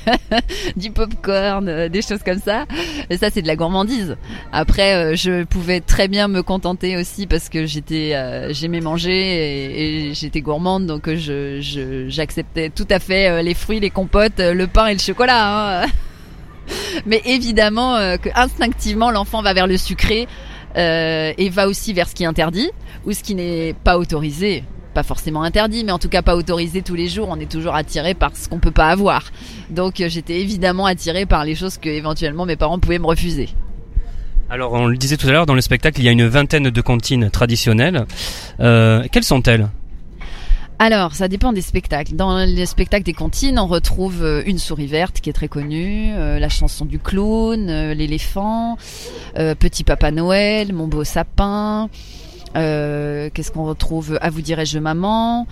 [0.75, 2.65] du popcorn, euh, des choses comme ça.
[3.11, 4.17] Et ça c'est de la gourmandise.
[4.51, 10.09] Après, euh, je pouvais très bien me contenter aussi parce que j'étais, euh, j'aimais manger
[10.09, 11.17] et, j'étais gourmande, donc euh,
[11.61, 14.99] je, j'acceptais tout à fait euh, les fruits, les compotes, euh, le pain et le
[14.99, 15.83] chocolat.
[15.83, 15.87] hein.
[17.05, 20.27] Mais évidemment euh, que instinctivement l'enfant va vers le sucré
[20.77, 22.69] euh, et va aussi vers ce qui est interdit
[23.05, 24.63] ou ce qui n'est pas autorisé.
[24.93, 27.27] pas forcément interdit, mais en tout cas pas autorisé tous les jours.
[27.29, 29.23] On est toujours attiré par ce qu'on peut pas avoir.
[29.69, 33.49] Donc euh, j'étais évidemment attirée par les choses que éventuellement mes parents pouvaient me refuser.
[34.49, 36.69] Alors on le disait tout à l'heure, dans le spectacle, il y a une vingtaine
[36.69, 38.05] de comptines traditionnelles.
[38.59, 39.69] Euh, quelles sont-elles?
[40.77, 42.15] Alors, ça dépend des spectacles.
[42.15, 46.11] Dans les spectacles des comptines, on retrouve euh, une souris verte qui est très connue,
[46.13, 48.77] euh, la chanson du clown, euh, l'éléphant,
[49.35, 51.89] Petit Papa Noël, Mon beau sapin.
[52.53, 55.47] Qu'est-ce qu'on retrouve À vous dirai-je maman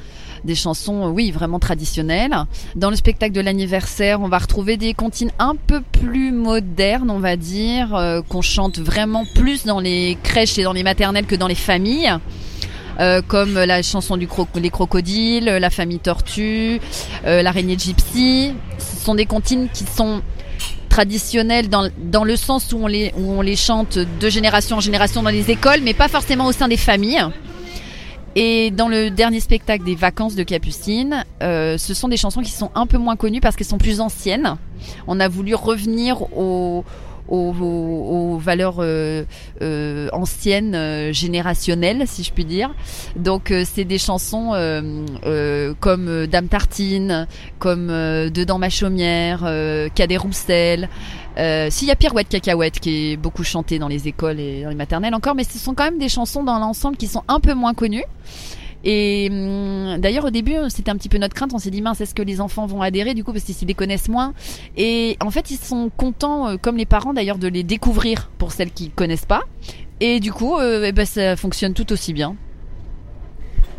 [0.45, 2.35] des chansons, oui, vraiment traditionnelles.
[2.75, 7.19] Dans le spectacle de l'anniversaire, on va retrouver des comptines un peu plus modernes, on
[7.19, 11.47] va dire, qu'on chante vraiment plus dans les crèches et dans les maternelles que dans
[11.47, 12.13] les familles.
[12.99, 16.79] Euh, comme la chanson du les crocodiles, la famille tortue,
[17.25, 18.53] euh, l'araignée gypsy.
[18.77, 20.21] Ce sont des comptines qui sont
[20.89, 24.79] traditionnelles dans, dans le sens où on, les, où on les chante de génération en
[24.79, 27.25] génération dans les écoles, mais pas forcément au sein des familles.
[28.35, 32.51] Et dans le dernier spectacle des vacances de Capucine, euh, ce sont des chansons qui
[32.51, 34.55] sont un peu moins connues parce qu'elles sont plus anciennes.
[35.07, 36.83] On a voulu revenir au,
[37.27, 39.23] aux, valeurs euh,
[39.61, 42.73] euh, anciennes, euh, générationnelles, si je puis dire.
[43.15, 44.51] Donc c'est des chansons
[45.79, 47.27] comme Dame Tartine,
[47.59, 49.39] comme Dedans ma chaumière,
[49.95, 50.89] Cadet Roussel.
[51.37, 54.75] S'il y a Pirouette Cacahuète qui est beaucoup chanté dans les écoles et dans les
[54.75, 57.53] maternelles encore, mais ce sont quand même des chansons dans l'ensemble qui sont un peu
[57.53, 58.05] moins connues.
[58.83, 61.51] Et hum, d'ailleurs, au début, c'était un petit peu notre crainte.
[61.53, 63.73] On s'est dit, mince, est-ce que les enfants vont adhérer du coup parce qu'ils les
[63.73, 64.33] connaissent moins?
[64.77, 68.51] Et en fait, ils sont contents, euh, comme les parents d'ailleurs, de les découvrir pour
[68.51, 69.41] celles qui connaissent pas.
[69.99, 72.35] Et du coup, euh, eh ben, ça fonctionne tout aussi bien.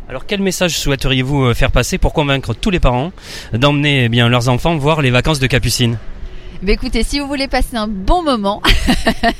[0.08, 3.10] Alors quel message souhaiteriez-vous euh, faire passer pour convaincre tous les parents
[3.54, 5.96] d'emmener eh leurs enfants voir les vacances de Capucine?
[6.64, 8.62] Bah écoutez, si vous voulez passer un bon moment,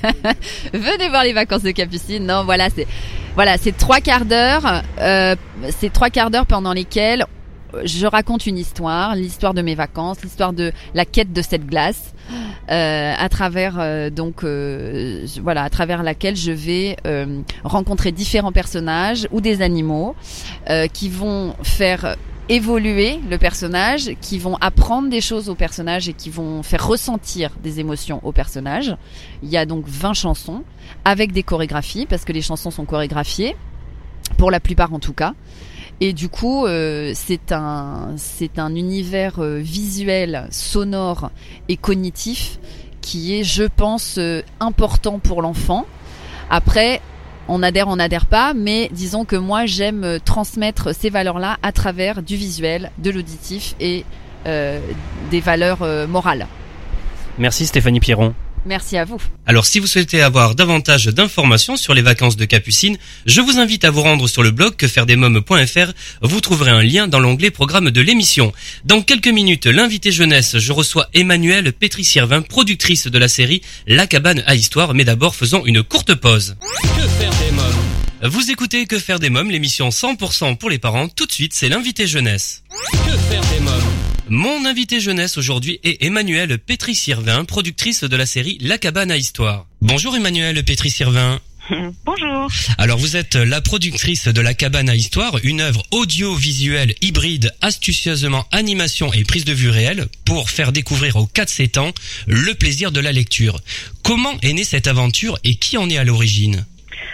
[0.74, 2.26] venez voir les vacances de Capucine.
[2.26, 2.86] Non, voilà, c'est
[3.34, 4.82] voilà, c'est trois quarts d'heure.
[5.00, 5.34] Euh,
[5.70, 7.24] c'est trois quarts d'heure pendant lesquels
[7.84, 12.14] je raconte une histoire, l'histoire de mes vacances, l'histoire de la quête de cette glace,
[12.70, 18.52] euh, à travers euh, donc euh, voilà, à travers laquelle je vais euh, rencontrer différents
[18.52, 20.14] personnages ou des animaux
[20.68, 22.16] euh, qui vont faire
[22.48, 27.50] évoluer le personnage, qui vont apprendre des choses au personnage et qui vont faire ressentir
[27.62, 28.96] des émotions au personnage.
[29.42, 30.62] Il y a donc 20 chansons
[31.04, 33.56] avec des chorégraphies parce que les chansons sont chorégraphiées
[34.36, 35.34] pour la plupart en tout cas.
[36.00, 41.30] Et du coup, euh, c'est un c'est un univers euh, visuel, sonore
[41.68, 42.58] et cognitif
[43.00, 45.86] qui est, je pense, euh, important pour l'enfant.
[46.50, 47.00] Après,
[47.48, 51.72] on adhère, on n'adhère pas, mais disons que moi j'aime euh, transmettre ces valeurs-là à
[51.72, 54.04] travers du visuel, de l'auditif et
[54.46, 54.80] euh,
[55.30, 56.46] des valeurs euh, morales.
[57.38, 58.34] Merci Stéphanie Pierron.
[58.66, 59.18] Merci à vous.
[59.46, 62.96] Alors si vous souhaitez avoir davantage d'informations sur les vacances de Capucine,
[63.26, 65.92] je vous invite à vous rendre sur le blog quefairedesmoms.fr.
[66.22, 68.52] Vous trouverez un lien dans l'onglet programme de l'émission.
[68.84, 74.42] Dans quelques minutes, l'invité jeunesse, je reçois Emmanuelle Pétri-Sirvin, productrice de la série La cabane
[74.46, 76.56] à histoire, mais d'abord faisons une courte pause.
[76.82, 78.32] Que faire des mômes?
[78.32, 81.08] Vous écoutez Que faire des mômes, l'émission 100% pour les parents.
[81.08, 82.62] Tout de suite, c'est l'invité jeunesse.
[82.92, 83.93] Que faire des mômes?
[84.28, 89.66] Mon invité jeunesse aujourd'hui est Emmanuelle Pétri-Sirvin, productrice de la série La cabane à histoire.
[89.82, 91.40] Bonjour Emmanuelle Pétri-Sirvin.
[92.06, 92.48] Bonjour.
[92.78, 98.46] Alors vous êtes la productrice de La cabane à histoire, une œuvre audiovisuelle hybride astucieusement
[98.50, 101.92] animation et prise de vue réelle pour faire découvrir aux 4-7 ans
[102.26, 103.60] le plaisir de la lecture.
[104.02, 106.64] Comment est née cette aventure et qui en est à l'origine?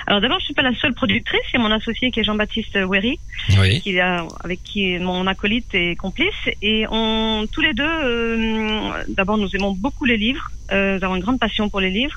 [0.07, 3.19] Alors d'abord, je suis pas la seule productrice, c'est mon associé qui est Jean-Baptiste Wery,
[3.59, 3.81] Oui.
[3.81, 9.39] qui a, avec qui mon acolyte est complice, et on tous les deux, euh, d'abord
[9.39, 12.17] nous aimons beaucoup les livres, euh, nous avons une grande passion pour les livres,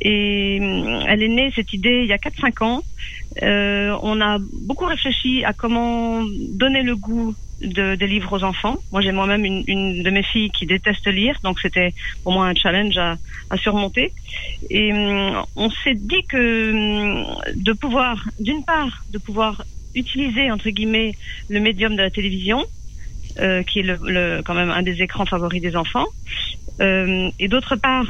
[0.00, 2.82] et euh, elle est née cette idée il y a 4-5 ans.
[3.42, 8.76] Euh, on a beaucoup réfléchi à comment donner le goût de, des livres aux enfants.
[8.90, 12.54] Moi, j'ai moi-même une, de mes filles qui déteste lire, donc c'était pour moi un
[12.54, 13.18] challenge à,
[13.56, 14.12] surmonter.
[14.70, 20.70] Et hum, on s'est dit que hum, de pouvoir, d'une part, de pouvoir utiliser entre
[20.70, 21.14] guillemets
[21.48, 22.64] le médium de la télévision,
[23.40, 26.06] euh, qui est le- quand même un des écrans favoris des enfants,
[26.80, 28.06] euh, et d'autre part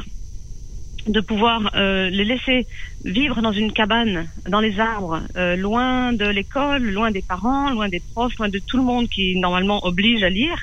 [1.07, 2.67] de pouvoir euh, les laisser
[3.03, 7.89] vivre dans une cabane, dans les arbres, euh, loin de l'école, loin des parents, loin
[7.89, 10.57] des profs, loin de tout le monde qui normalement oblige à lire.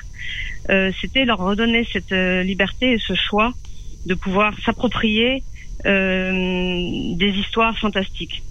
[0.71, 3.53] Euh, C'était leur redonner cette euh, liberté et ce choix
[4.07, 5.43] de pouvoir s'approprier
[5.87, 6.33] euh,
[7.17, 8.43] des histoires fantastiques.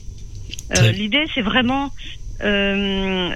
[0.72, 1.92] Euh, Très- L'idée, c'est vraiment
[2.42, 3.30] euh,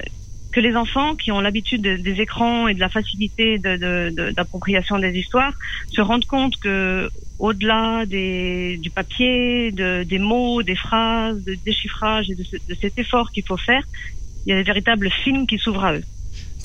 [0.52, 4.10] que les enfants qui ont l'habitude de- des écrans et de la facilité de- de-
[4.16, 5.54] de- d'appropriation des histoires
[5.92, 7.10] se rendent compte que
[7.45, 12.75] au-delà des, du papier, de, des mots, des phrases, de déchiffrage et de, ce- de
[12.80, 13.84] cet effort qu'il faut faire,
[14.45, 16.06] il y a des véritables films qui s'ouvrent à eux.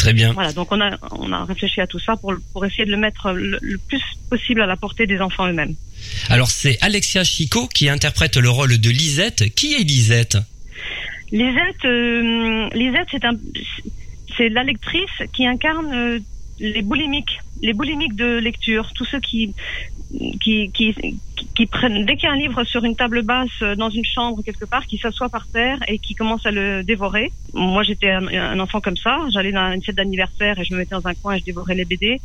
[0.03, 0.33] Très bien.
[0.35, 2.99] Voilà, donc on a, on a réfléchi à tout ça pour, pour essayer de le
[3.07, 5.75] mettre le, le plus possible à la portée des enfants eux-mêmes.
[6.29, 9.55] Alors c'est Alexia Chico qui interprète le rôle de Lisette.
[9.55, 10.37] Qui est Lisette?
[11.33, 13.33] Lisette, euh, Lisette, c'est un,
[14.37, 16.19] c'est la lectrice qui incarne euh,
[16.61, 19.55] les boulimiques, les boulimiques de lecture, tous ceux qui
[20.41, 20.95] qui, qui,
[21.55, 24.05] qui prennent dès qu'il y a un livre sur une table basse euh, dans une
[24.05, 27.33] chambre quelque part, qui s'assoit par terre et qui commence à le dévorer.
[27.55, 29.19] Moi, j'étais un, un enfant comme ça.
[29.33, 31.75] J'allais dans une fête d'anniversaire et je me mettais dans un coin et je dévorais
[31.75, 32.21] les BD.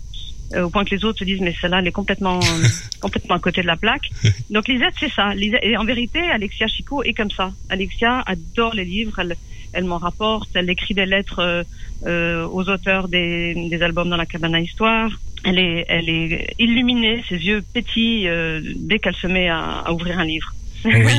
[0.54, 2.38] Euh, au point que les autres se disent mais celle-là elle est complètement
[3.00, 4.10] complètement à côté de la plaque.
[4.50, 5.34] Donc Lisette c'est ça.
[5.34, 7.52] Lisette, et en vérité Alexia Chico est comme ça.
[7.70, 9.17] Alexia adore les livres.
[9.20, 9.36] Elle,
[9.74, 10.50] elle m'en rapporte.
[10.56, 11.63] Elle écrit des lettres euh,
[12.06, 15.10] euh, aux auteurs des, des albums dans la cabane à histoire.
[15.43, 19.91] Elle est elle est illuminée, ses yeux pétillent euh, dès qu'elle se met à, à
[19.91, 20.54] ouvrir un livre.
[20.86, 21.13] Oui.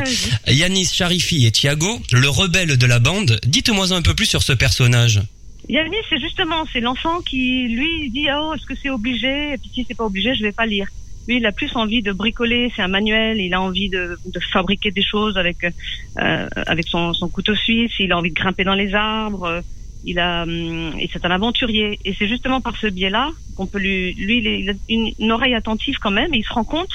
[0.48, 3.38] Yanis Charifi et Thiago, le rebelle de la bande.
[3.44, 5.20] Dites-moi un peu plus sur ce personnage.
[5.68, 9.52] Yanis, c'est justement, c'est l'enfant qui, lui, dit, oh, est-ce que c'est obligé?
[9.52, 10.88] Et puis si c'est pas obligé, je vais pas lire.
[11.28, 14.40] Lui, il a plus envie de bricoler, c'est un manuel, il a envie de, de
[14.52, 18.64] fabriquer des choses avec, euh, avec son, son couteau suisse, il a envie de grimper
[18.64, 19.61] dans les arbres, euh,
[20.04, 21.98] il a, hum, et c'est un aventurier.
[22.04, 25.96] Et c'est justement par ce biais-là qu'on peut lui, lui, il a- une, oreille attentive
[26.00, 26.90] quand même, et il se rend compte,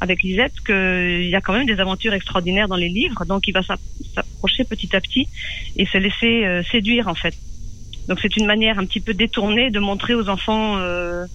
[0.00, 3.52] avec Lisette, qu'il y a quand même des aventures extraordinaires dans les livres, donc il
[3.52, 3.80] va s'app-
[4.14, 5.28] s'approcher petit à petit
[5.76, 7.34] et se laisser euh, séduire, en fait.
[8.08, 11.26] Donc c'est une manière un petit peu détournée de montrer aux enfants euh,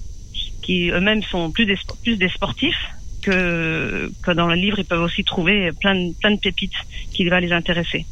[0.62, 2.75] qui eux-mêmes sont plus des, plus des sportifs
[3.21, 6.73] que, que dans le livre ils peuvent aussi trouver plein de, plein de pépites
[7.13, 8.06] qui va les intéresser.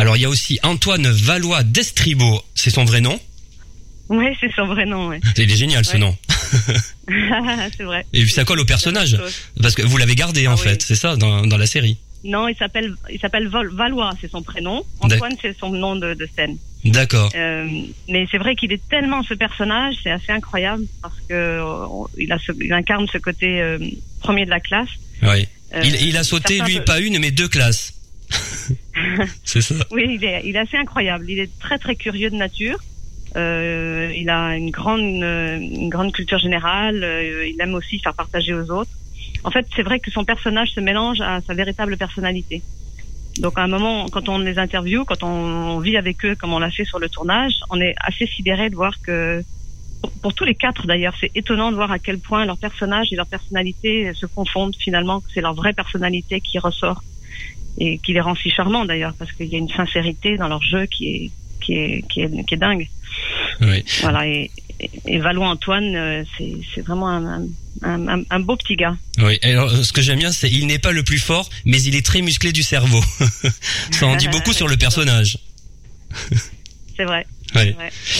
[0.00, 3.20] Alors il y a aussi Antoine Valois d'Estribo, c'est son vrai nom.
[4.08, 5.20] Oui, c'est son vrai nom, ouais.
[5.36, 5.98] Il est génial ce Ouais.
[5.98, 6.16] nom.
[7.76, 8.06] c'est vrai.
[8.14, 9.18] Et ça colle au personnage.
[9.62, 11.98] Parce que vous l'avez gardé en Ah fait, c'est ça, dans, dans la série.
[12.24, 14.84] Non, il s'appelle il s'appelle Valois, c'est son prénom.
[15.00, 16.56] Antoine, c'est son nom de, de scène.
[16.84, 17.30] D'accord.
[17.34, 17.68] Euh,
[18.08, 21.86] mais c'est vrai qu'il est tellement ce personnage, c'est assez incroyable parce que euh,
[22.16, 23.78] il, a ce- il incarne ce côté euh,
[24.20, 24.88] premier de la classe.
[25.22, 25.46] Oui.
[25.74, 27.92] Euh, Il, il a sauté, lui, pas une, mais deux classes.
[29.44, 29.74] c'est ça.
[29.90, 31.26] Oui, il est, il est assez incroyable.
[31.28, 32.78] Il est très très curieux de nature.
[33.36, 37.02] Euh, il a une grande euh, une grande culture générale.
[37.02, 38.90] Euh, il aime aussi faire partager aux autres.
[39.44, 42.62] En fait, c'est vrai que son personnage se mélange à sa véritable personnalité.
[43.38, 46.58] Donc à un moment, quand on les interviewe, quand on vit avec eux, comme on
[46.58, 49.42] l'a fait sur le tournage, on est assez sidéré de voir que
[50.02, 53.12] pour, pour tous les quatre d'ailleurs, c'est étonnant de voir à quel point leur personnage
[53.12, 57.02] et leur personnalité se confondent finalement, que c'est leur vraie personnalité qui ressort
[57.78, 60.62] et qui les rend si charmants d'ailleurs parce qu'il y a une sincérité dans leur
[60.62, 61.30] jeu qui est
[61.60, 62.88] qui est qui est, qui est dingue.
[63.60, 63.84] Oui.
[64.00, 64.50] Voilà et,
[65.06, 67.42] et, Valois Antoine, euh, c'est c'est vraiment un,
[67.82, 68.96] un, un, un beau petit gars.
[69.18, 69.38] Oui.
[69.42, 72.04] Alors, ce que j'aime bien, c'est il n'est pas le plus fort, mais il est
[72.04, 73.02] très musclé du cerveau.
[73.90, 75.38] ça en dit beaucoup sur le personnage.
[76.96, 77.26] C'est vrai.
[77.54, 77.62] Bon,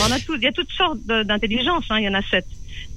[0.08, 1.84] on a tout, il y a toutes sortes de- d'intelligence.
[1.90, 2.46] Hein, il y en a sept,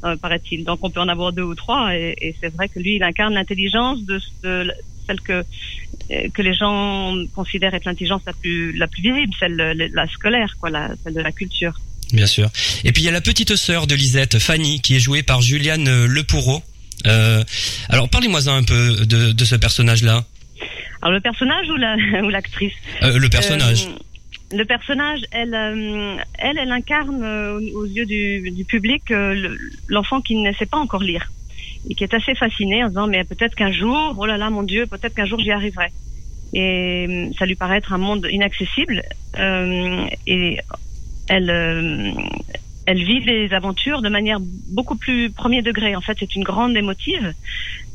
[0.04, 0.64] euh, paraît-il.
[0.64, 1.96] Donc on peut en avoir deux ou trois.
[1.96, 4.72] Et, et c'est vrai que lui, il incarne l'intelligence de, de
[5.08, 5.44] celle que
[6.12, 10.08] euh, que les gens considèrent être l'intelligence la plus la plus visible, celle la, la
[10.08, 11.74] scolaire, quoi, la, celle de la culture.
[12.12, 12.50] Bien sûr.
[12.84, 15.42] Et puis il y a la petite sœur de Lisette, Fanny, qui est jouée par
[15.42, 16.62] Juliane euh, Lepoureau.
[17.08, 17.44] Euh,
[17.90, 20.24] alors parlez-moi un peu de, de ce personnage-là.
[21.02, 23.88] Alors le personnage ou la ou l'actrice Euh, le personnage.
[23.88, 25.56] Euh, le personnage, elle,
[26.38, 27.24] elle, elle incarne
[27.74, 31.32] aux yeux du, du public le- l'enfant qui ne sait pas encore lire
[31.90, 34.64] et qui est assez fasciné en disant mais peut-être qu'un jour, oh là là, mon
[34.64, 35.92] Dieu, peut-être qu'un jour j'y arriverai.
[36.54, 39.02] Et euh, ça lui paraît être un monde inaccessible
[39.40, 40.60] euh, et
[41.28, 42.12] elle, euh,
[42.86, 45.96] elle vit les aventures de manière beaucoup plus premier degré.
[45.96, 47.34] En fait, c'est une grande émotive.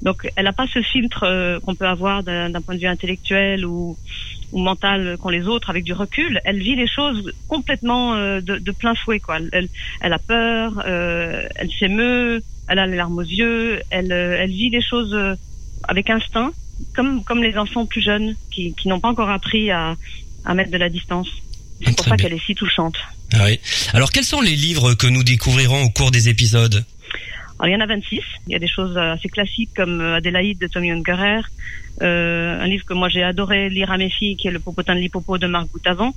[0.03, 3.97] Donc, elle n'a pas ce filtre qu'on peut avoir d'un point de vue intellectuel ou,
[4.53, 6.41] mental qu'ont les autres avec du recul.
[6.45, 9.21] Elle vit les choses complètement de, plein fouet.
[9.21, 9.41] Quoi.
[9.53, 9.69] Elle,
[10.01, 14.71] elle a peur, elle s'émeut, elle a les larmes aux yeux, elle, euh, elle vit
[14.71, 15.35] les choses euh,
[15.85, 16.53] avec instinct,
[16.95, 19.97] comme, comme les enfants plus jeunes qui, qui n'ont pas encore appris à,
[20.45, 21.29] à mettre de la distance.
[21.85, 22.97] C'est pour Très ça qu'elle est si touchante.
[23.35, 23.61] Ah oui.
[23.93, 26.85] Alors quels sont les livres que nous découvrirons au cours des épisodes?
[27.61, 28.21] Alors, il y en a 26.
[28.47, 31.41] Il y a des choses euh, assez classiques comme Adélaïde de Tommy Ungerer,
[32.03, 34.95] euh, un livre que moi j'ai adoré lire à mes filles, qui est Le Popotin
[34.95, 36.15] de l'Hippopo de Marc Boutavant.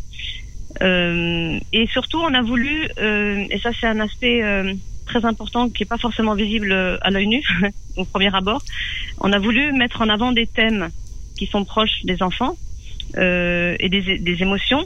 [0.81, 4.41] Euh, et surtout, on a voulu, euh, et ça c'est un aspect
[5.05, 7.43] très important qui est pas forcément visible euh, à l'œil nu
[7.97, 8.61] au premier abord,
[9.19, 10.89] on a voulu mettre en avant des thèmes
[11.37, 12.55] qui sont proches des enfants
[13.17, 14.85] euh, et des, des émotions.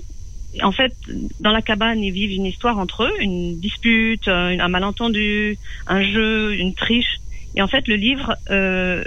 [0.64, 0.94] En fait,
[1.42, 5.58] dans la cabane, ils vivent une histoire entre eux, une dispute, un, un malentendu,
[5.88, 7.18] un jeu, une triche.
[7.56, 9.04] Et en fait, le livre euh,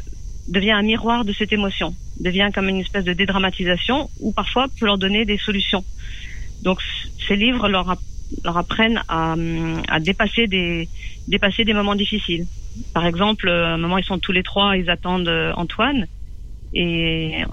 [0.48, 4.86] devient un miroir de cette émotion, devient comme une espèce de dédramatisation, ou parfois peut
[4.86, 5.84] leur donner des solutions.
[6.62, 6.80] Donc
[7.26, 7.96] ces livres leur,
[8.44, 9.34] leur apprennent à,
[9.88, 10.88] à dépasser des
[11.26, 12.46] dépasser des moments difficiles.
[12.92, 16.06] Par exemple, à un moment ils sont tous les trois, ils attendent Antoine
[16.72, 17.44] et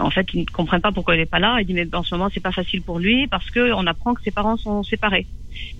[0.00, 1.58] en fait, ils ne comprennent pas pourquoi il n'est pas là.
[1.60, 4.14] Il dit mais en ce moment c'est pas facile pour lui parce que on apprend
[4.14, 5.26] que ses parents sont séparés.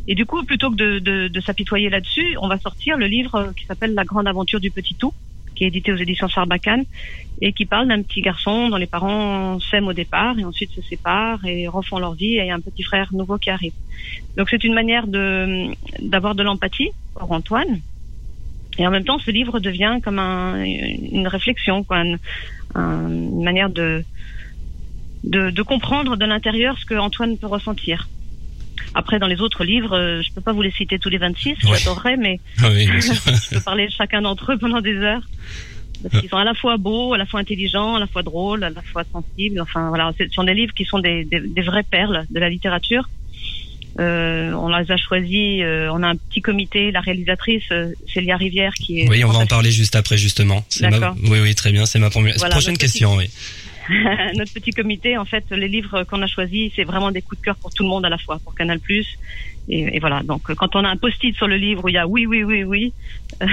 [0.07, 3.53] Et du coup, plutôt que de, de, de s'apitoyer là-dessus, on va sortir le livre
[3.57, 5.12] qui s'appelle La grande aventure du petit tout,
[5.59, 6.85] qui est édité aux éditions Sarbacane
[7.41, 10.81] et qui parle d'un petit garçon dont les parents s'aiment au départ et ensuite se
[10.83, 13.73] séparent et refont leur vie et il y a un petit frère nouveau qui arrive.
[14.37, 15.67] Donc c'est une manière de
[15.99, 17.81] d'avoir de l'empathie pour Antoine.
[18.79, 24.05] Et en même temps, ce livre devient comme un, une réflexion, une manière de,
[25.25, 28.09] de, de comprendre de l'intérieur ce que Antoine peut ressentir.
[28.95, 31.51] Après, dans les autres livres, euh, je peux pas vous les citer tous les 26,
[31.51, 31.79] ouais.
[31.79, 35.22] j'adorerais, mais Ah oui, je peux parler de chacun d'entre eux pendant des heures.
[36.03, 38.62] Parce qu'ils sont à la fois beaux, à la fois intelligents, à la fois drôles,
[38.62, 39.61] à la fois sensibles.
[39.61, 42.49] Enfin, voilà, ce sont des livres qui sont des, des, des vraies perles de la
[42.49, 43.09] littérature.
[43.99, 45.61] Euh, on les a choisis.
[45.62, 46.93] Euh, on a un petit comité.
[46.93, 49.09] La réalisatrice euh, Célia Rivière qui est.
[49.09, 50.64] Oui, on va en parler juste après justement.
[50.81, 51.14] Ma...
[51.24, 51.85] Oui, oui, très bien.
[51.85, 52.35] C'est ma première...
[52.39, 53.16] voilà, prochaine question.
[53.16, 53.29] Oui.
[54.34, 57.45] notre petit comité, en fait, les livres qu'on a choisis, c'est vraiment des coups de
[57.45, 58.80] cœur pour tout le monde à la fois, pour Canal+,
[59.69, 60.23] et, et, voilà.
[60.23, 62.43] Donc, quand on a un post-it sur le livre où il y a oui, oui,
[62.43, 62.93] oui, oui,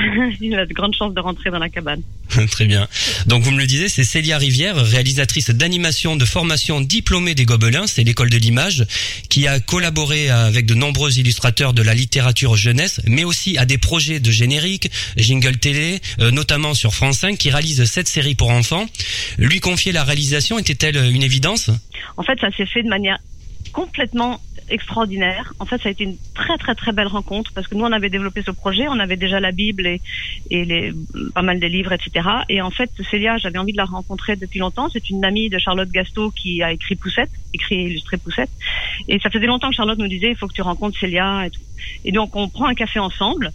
[0.41, 2.01] il a de grandes chances de rentrer dans la cabane.
[2.51, 2.88] Très bien.
[3.26, 7.86] Donc, vous me le disiez, c'est Célia Rivière, réalisatrice d'animation de formation diplômée des Gobelins,
[7.88, 8.86] c'est l'école de l'image,
[9.30, 13.78] qui a collaboré avec de nombreux illustrateurs de la littérature jeunesse, mais aussi à des
[13.78, 18.49] projets de générique, jingle télé, euh, notamment sur France 5, qui réalise cette série pour
[18.51, 18.86] enfants.
[19.38, 21.70] Lui confier la réalisation était-elle une évidence?
[22.18, 23.20] En fait, ça s'est fait de manière
[23.74, 24.39] complètement
[24.70, 25.53] extraordinaire.
[25.59, 27.91] En fait, ça a été une très très très belle rencontre parce que nous on
[27.91, 29.88] avait développé ce projet, on avait déjà la Bible
[30.49, 30.93] et,
[31.34, 32.28] pas mal des livres, etc.
[32.49, 34.89] Et en fait, Célia, j'avais envie de la rencontrer depuis longtemps.
[34.91, 38.51] C'est une amie de Charlotte Gasto qui a écrit Poussette, écrit et illustré Poussette.
[39.07, 41.49] Et ça faisait longtemps que Charlotte nous disait il faut que tu rencontres Célia et
[41.49, 41.61] tout.
[42.03, 43.51] Et donc on prend un café ensemble.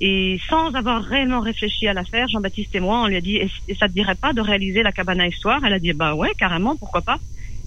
[0.00, 3.74] Et sans avoir réellement réfléchi à l'affaire, Jean-Baptiste et moi, on lui a dit, et
[3.76, 5.64] ça te dirait pas de réaliser la cabane à histoire?
[5.64, 7.18] Elle a dit, bah ouais, carrément, pourquoi pas?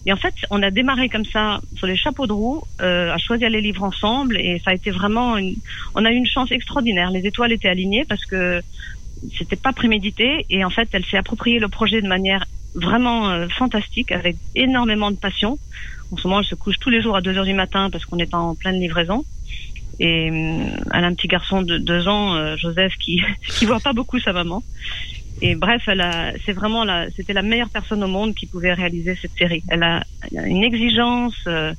[0.06, 3.18] Et en fait, on a démarré comme ça sur les chapeaux de roue, euh, à
[3.18, 5.56] choisir les livres ensemble, et ça a été vraiment, une...
[5.96, 7.10] on a eu une chance extraordinaire.
[7.10, 8.62] Les étoiles étaient alignées parce que
[9.38, 12.46] c'était pas prémédité, et en fait, elle s'est appropriée le projet de manière
[12.76, 15.58] vraiment euh, fantastique, avec énormément de passion.
[16.12, 18.06] En ce moment, elle se couche tous les jours à 2 heures du matin parce
[18.06, 19.26] qu'on est en pleine livraison.
[20.00, 23.80] Et euh, elle a un petit garçon de deux ans, euh, Joseph, qui qui voit
[23.80, 24.62] pas beaucoup sa maman.
[25.42, 25.84] Et bref,
[26.46, 29.64] c'est vraiment la, c'était la meilleure personne au monde qui pouvait réaliser cette série.
[29.68, 31.74] Elle a, elle a une exigence euh,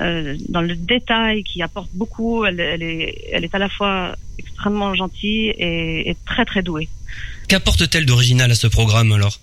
[0.00, 2.44] euh, dans le détail qui apporte beaucoup.
[2.44, 6.88] Elle, elle, est, elle est à la fois extrêmement gentille et, et très très douée.
[7.48, 9.38] Qu'apporte-t-elle d'original à ce programme alors?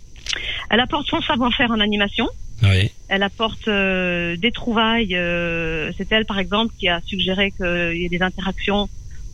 [0.70, 2.28] Elle apporte son savoir-faire en animation.
[2.64, 2.91] Oui.
[3.08, 5.16] Elle apporte euh, des trouvailles.
[5.16, 8.89] Euh, c'est elle, par exemple, qui a suggéré qu'il y ait des interactions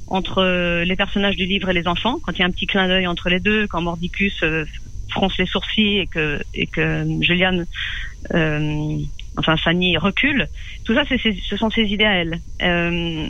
[0.07, 2.19] entre les personnages du livre et les enfants.
[2.23, 4.65] Quand il y a un petit clin d'œil entre les deux, quand Mordicus euh,
[5.09, 7.65] fronce les sourcils et que et que Juliane,
[8.33, 8.97] euh,
[9.37, 10.47] enfin Fanny recule.
[10.83, 12.39] Tout ça, c'est, ce sont ses idées à elle.
[12.61, 13.27] Euh,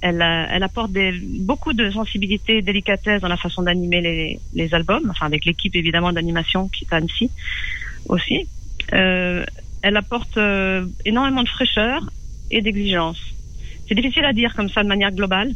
[0.00, 4.74] elle, elle apporte des, beaucoup de sensibilité et délicatesse dans la façon d'animer les, les
[4.74, 7.30] albums, enfin avec l'équipe évidemment d'animation qui est Annecy
[8.08, 8.46] aussi.
[8.92, 9.44] Euh,
[9.82, 12.10] elle apporte euh, énormément de fraîcheur
[12.50, 13.20] et d'exigence.
[13.88, 15.52] C'est difficile à dire comme ça de manière globale.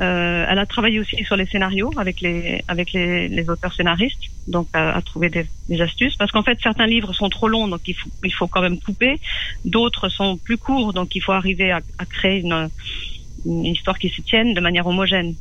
[0.00, 4.30] Euh, elle a travaillé aussi sur les scénarios avec les avec les, les auteurs scénaristes,
[4.48, 6.16] donc à, à trouver des, des, astuces.
[6.16, 8.78] Parce qu'en fait, certains livres sont trop longs, donc il faut il faut quand même
[8.78, 9.20] couper.
[9.64, 12.70] D'autres sont plus courts, donc il faut arriver à, à créer une,
[13.44, 15.34] une histoire qui se tienne de manière homogène.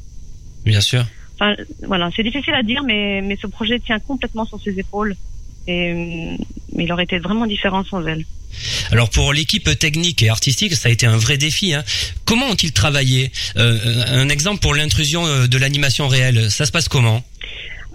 [0.66, 1.06] Bien sûr.
[1.36, 5.16] Enfin, voilà, c'est difficile à dire, mais mais ce projet tient complètement sur ses épaules.
[5.68, 6.38] Et
[6.74, 8.26] mais il aurait été vraiment différent sans elle.
[8.92, 11.74] Alors pour l'équipe technique et artistique, ça a été un vrai défi.
[11.74, 11.84] Hein.
[12.26, 13.32] Comment ont-ils travaillé?
[13.58, 17.24] Euh, Un exemple pour l'intrusion de l'animation réelle, ça se passe comment?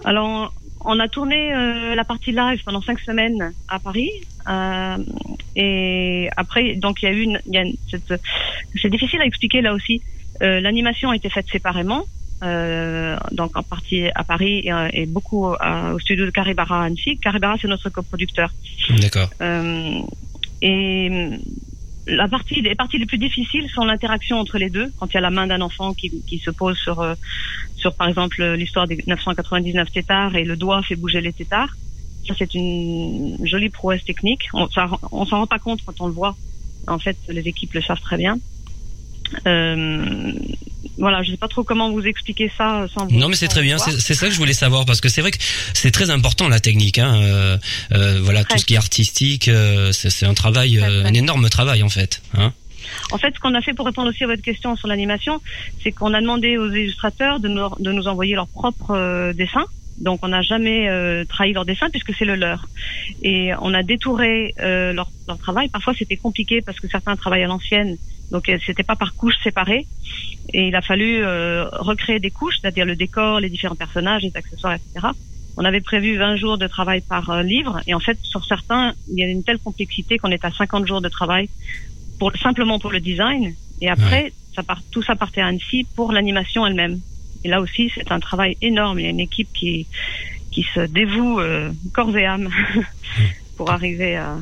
[0.05, 0.53] Alors
[0.85, 4.11] on a tourné euh, la partie live pendant cinq semaines à Paris.
[4.47, 4.97] Euh,
[5.55, 9.25] et après, donc il y a eu une, il y a une, c'est difficile à
[9.25, 10.01] expliquer là aussi.
[10.41, 12.05] Euh, L'animation a été faite séparément.
[12.43, 16.85] Euh, donc en partie à Paris et, et beaucoup à, au studio de Caribara à
[16.85, 17.17] Annecy.
[17.17, 18.51] Caribara, c'est notre coproducteur.
[18.99, 19.29] D'accord.
[19.41, 19.99] Euh,
[20.61, 21.29] et
[22.07, 24.91] la partie, les parties les plus difficiles sont l'interaction entre les deux.
[24.99, 27.15] Quand il y a la main d'un enfant qui, qui se pose sur, euh,
[27.75, 31.75] sur par exemple l'histoire des 999 tétards et le doigt fait bouger les tétards.
[32.27, 34.49] Ça, c'est une jolie prouesse technique.
[34.53, 36.35] On, ça, on s'en rend pas compte quand on le voit.
[36.87, 38.37] En fait, les équipes le savent très bien.
[39.47, 40.31] Euh,
[40.97, 43.17] voilà, je sais pas trop comment vous expliquer ça sans vous.
[43.17, 43.77] Non, mais c'est très bien.
[43.77, 45.37] C'est c'est ça que je voulais savoir parce que c'est vrai que
[45.73, 46.99] c'est très important la technique.
[46.99, 47.15] Hein.
[47.15, 47.57] Euh,
[47.91, 51.83] euh, voilà, tout ce qui est artistique, euh, c'est un travail, euh, un énorme travail
[51.83, 52.21] en fait.
[52.37, 52.53] Hein.
[53.11, 55.41] En fait, ce qu'on a fait pour répondre aussi à votre question sur l'animation,
[55.83, 59.65] c'est qu'on a demandé aux illustrateurs de nous, de nous envoyer leurs propres euh, dessins.
[59.97, 62.67] Donc, on n'a jamais euh, trahi leurs dessins puisque c'est le leur.
[63.21, 65.69] Et on a détouré euh, leur, leur travail.
[65.69, 67.97] Parfois, c'était compliqué parce que certains travaillent à l'ancienne,
[68.31, 69.87] donc euh, c'était pas par couches séparées.
[70.53, 74.35] Et il a fallu euh, recréer des couches, c'est-à-dire le décor, les différents personnages, les
[74.35, 75.07] accessoires, etc.
[75.57, 78.93] On avait prévu 20 jours de travail par euh, livre, et en fait, sur certains,
[79.09, 81.49] il y a une telle complexité qu'on est à 50 jours de travail
[82.19, 83.53] pour simplement pour le design.
[83.81, 86.99] Et après, ça part, tout ça partait à Annecy pour l'animation elle-même.
[87.45, 88.99] Et là aussi, c'est un travail énorme.
[88.99, 89.85] Il y a une équipe qui
[90.51, 92.49] qui se dévoue euh, corps et âme
[93.57, 94.37] pour arriver à,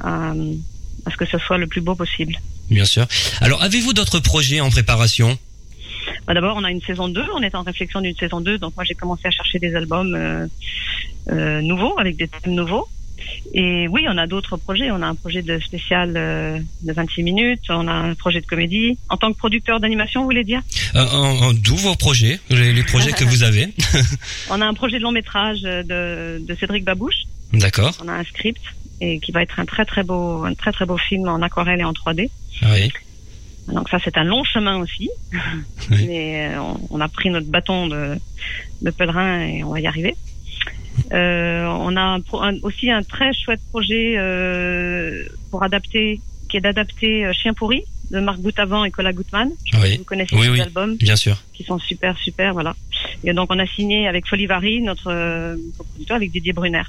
[0.00, 0.30] à,
[1.04, 2.38] à ce que ce soit le plus beau possible.
[2.70, 3.06] Bien sûr.
[3.42, 5.36] Alors, avez-vous d'autres projets en préparation?
[6.26, 8.74] Bah, D'abord, on a une saison 2, on est en réflexion d'une saison 2, donc
[8.76, 10.46] moi j'ai commencé à chercher des albums euh,
[11.30, 12.88] euh, nouveaux, avec des thèmes nouveaux.
[13.54, 17.22] Et oui, on a d'autres projets, on a un projet de spécial euh, de 26
[17.22, 18.98] minutes, on a un projet de comédie.
[19.08, 20.60] En tant que producteur d'animation, vous voulez dire?
[20.94, 23.68] Euh, D'où vos projets, les, les projets que vous avez?
[24.50, 27.96] On a un projet de long métrage de, de Cédric Babouche, D'accord.
[28.04, 28.60] on a un script,
[29.00, 31.80] et qui va être un très très beau, un très très beau film en aquarelle
[31.80, 32.30] et en 3D.
[32.62, 32.92] Oui.
[33.68, 35.10] Donc ça, c'est un long chemin aussi.
[35.90, 36.06] Oui.
[36.06, 38.18] Mais euh, on, on a pris notre bâton de,
[38.82, 40.16] de pèlerin et on va y arriver.
[41.12, 46.60] Euh, on a un un- aussi un très chouette projet euh, pour adapter, qui est
[46.60, 49.10] d'adapter euh, Chien pourri de Marc Boutavant et Cola.
[49.12, 49.44] Je pas
[49.82, 49.96] Oui.
[49.98, 50.60] Vous connaissez Oui, oui.
[50.60, 51.36] albums Bien sûr.
[51.54, 52.74] qui sont super super voilà.
[53.24, 56.82] Et donc on a signé avec Folivari notre euh, producteur avec Didier Brunner.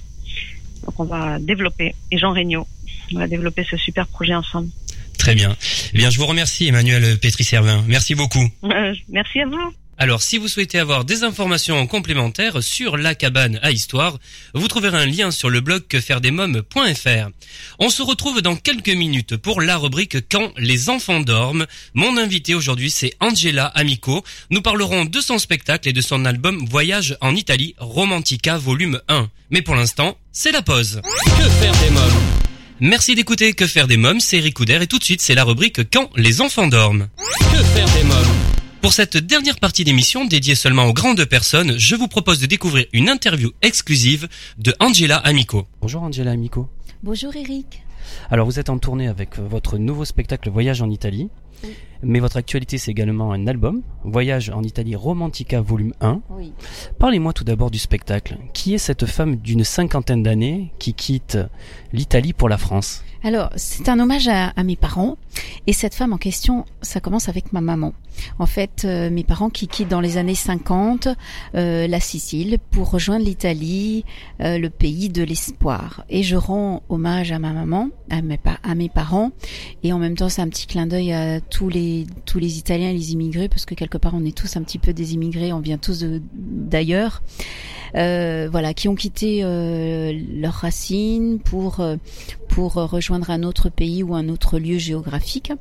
[0.86, 2.68] Donc on va développer et Jean Regnault.
[3.14, 4.70] On va développer ce super projet ensemble.
[5.18, 5.54] Très bien.
[5.94, 7.84] Eh bien, je vous remercie, Emmanuel Pétri-Servin.
[7.88, 8.48] Merci beaucoup.
[8.64, 9.74] Euh, merci à vous.
[10.02, 14.18] Alors, si vous souhaitez avoir des informations complémentaires sur la cabane à histoire,
[14.54, 17.30] vous trouverez un lien sur le blog quefairedesmoms.fr.
[17.80, 21.68] On se retrouve dans quelques minutes pour la rubrique Quand les enfants dorment.
[21.96, 24.24] Mon invité aujourd'hui, c'est Angela Amico.
[24.50, 29.30] Nous parlerons de son spectacle et de son album Voyage en Italie, Romantica volume 1.
[29.50, 31.02] Mais pour l'instant, c'est la pause.
[31.26, 32.24] Que faire des mômes?
[32.80, 35.44] Merci d'écouter Que faire des mômes, c'est Eric Couder et tout de suite, c'est la
[35.44, 37.10] rubrique Quand les enfants dorment.
[37.52, 38.59] Que faire des mômes?
[38.82, 42.86] Pour cette dernière partie d'émission dédiée seulement aux grandes personnes, je vous propose de découvrir
[42.94, 44.28] une interview exclusive
[44.58, 45.68] de Angela Amico.
[45.82, 46.70] Bonjour Angela Amico.
[47.04, 47.84] Bonjour Eric.
[48.32, 51.30] Alors vous êtes en tournée avec euh, votre nouveau spectacle Voyage en Italie.
[51.64, 51.72] Oui.
[52.04, 56.22] Mais votre actualité c'est également un album, Voyage en Italie Romantica volume 1.
[56.30, 56.54] Oui.
[57.00, 58.38] Parlez-moi tout d'abord du spectacle.
[58.54, 61.38] Qui est cette femme d'une cinquantaine d'années qui quitte
[61.92, 63.04] l'Italie pour la France?
[63.24, 65.18] Alors, c'est un hommage à, à mes parents.
[65.68, 67.94] Et cette femme en question, ça commence avec ma maman.
[68.38, 71.10] En fait, euh, mes parents qui quittent dans les années 50
[71.56, 74.06] euh, la Sicile pour rejoindre l'Italie,
[74.42, 76.04] euh, le pays de l'espoir.
[76.10, 79.32] Et je rends hommage à ma maman, à mes, à mes parents.
[79.84, 82.90] Et en même temps, c'est un petit clin d'œil à tous les, tous les Italiens
[82.90, 85.54] et les immigrés, parce que quelque part, on est tous un petit peu des immigrés,
[85.54, 87.22] on vient tous d'ailleurs.
[87.96, 91.96] Euh, voilà, qui ont quitté euh, leurs racines pour euh,
[92.50, 95.54] pour rejoindre un autre pays ou un autre lieu géographique.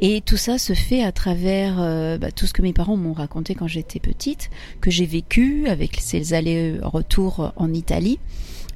[0.00, 3.12] Et tout ça se fait à travers euh, bah, tout ce que mes parents m'ont
[3.12, 4.48] raconté quand j'étais petite,
[4.80, 8.18] que j'ai vécu avec ces allers-retours en Italie,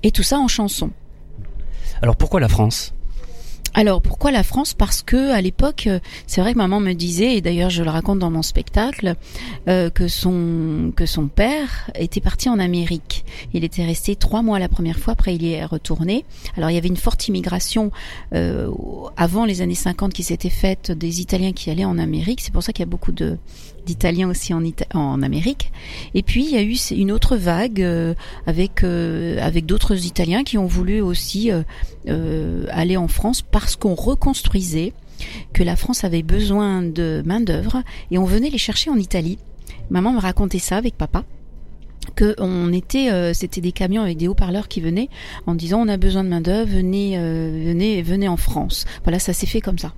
[0.02, 0.90] et tout ça en chanson.
[2.02, 2.92] Alors pourquoi la France?
[3.74, 4.74] Alors pourquoi la France?
[4.74, 7.90] Parce que à l'époque, euh, c'est vrai que maman me disait, et d'ailleurs je le
[7.90, 9.14] raconte dans mon spectacle,
[9.68, 13.24] euh, que son que son père était parti en Amérique.
[13.54, 16.24] Il était resté trois mois la première fois, après il y est retourné.
[16.56, 17.92] Alors il y avait une forte immigration
[18.34, 18.70] euh,
[19.16, 22.40] avant les années 50 qui s'était faite des Italiens qui allaient en Amérique.
[22.40, 23.38] C'est pour ça qu'il y a beaucoup de
[23.84, 24.62] d'Italiens aussi en,
[24.94, 25.72] en Amérique.
[26.14, 28.14] Et puis il y a eu une autre vague euh,
[28.46, 31.62] avec euh, avec d'autres Italiens qui ont voulu aussi euh,
[32.08, 34.92] euh, aller en France parce qu'on reconstruisait,
[35.52, 39.38] que la France avait besoin de main d'œuvre et on venait les chercher en Italie.
[39.90, 41.24] Maman me racontait ça avec papa
[42.16, 45.08] que on était euh, c'était des camions avec des haut-parleurs qui venaient
[45.46, 49.18] en disant on a besoin de main d'œuvre venez euh, venez venez en France voilà
[49.18, 49.92] ça s'est fait comme ça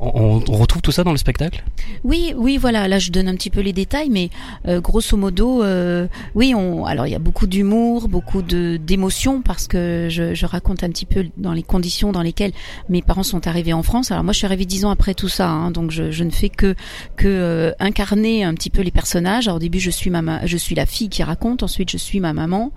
[0.00, 1.64] on, retrouve tout ça dans le spectacle?
[2.04, 2.88] Oui, oui, voilà.
[2.88, 4.30] Là, je donne un petit peu les détails, mais
[4.66, 6.54] euh, grosso modo, euh, oui.
[6.54, 10.84] On, alors, il y a beaucoup d'humour, beaucoup de d'émotion parce que je, je raconte
[10.84, 12.52] un petit peu dans les conditions dans lesquelles
[12.88, 14.10] mes parents sont arrivés en France.
[14.10, 16.30] Alors moi, je suis arrivée dix ans après tout ça, hein, donc je, je ne
[16.30, 16.74] fais que
[17.16, 19.48] que euh, incarner un petit peu les personnages.
[19.48, 21.62] Alors, au début, je suis ma- je suis la fille qui raconte.
[21.62, 22.72] Ensuite, je suis ma maman.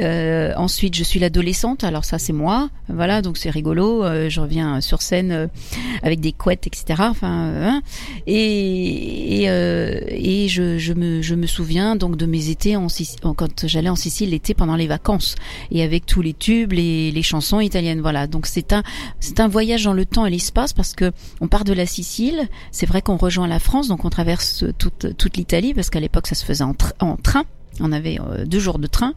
[0.00, 1.84] Euh, ensuite, je suis l'adolescente.
[1.84, 2.70] Alors ça, c'est moi.
[2.88, 4.04] Voilà, donc c'est rigolo.
[4.04, 5.46] Euh, je reviens sur scène euh,
[6.02, 7.02] avec des etc.
[7.08, 7.82] Enfin, hein.
[8.26, 12.86] et et, euh, et je, je, me je me souviens donc de mes étés en
[13.34, 15.34] quand j'allais en Sicile l'été pendant les vacances
[15.70, 18.00] et avec tous les tubes, les, les chansons italiennes.
[18.00, 18.82] Voilà, donc c'est un
[19.20, 22.48] c'est un voyage dans le temps et l'espace parce que on part de la Sicile.
[22.70, 26.26] C'est vrai qu'on rejoint la France, donc on traverse toute toute l'Italie parce qu'à l'époque
[26.26, 27.44] ça se faisait en, train.
[27.80, 29.12] On avait euh, deux jours de train,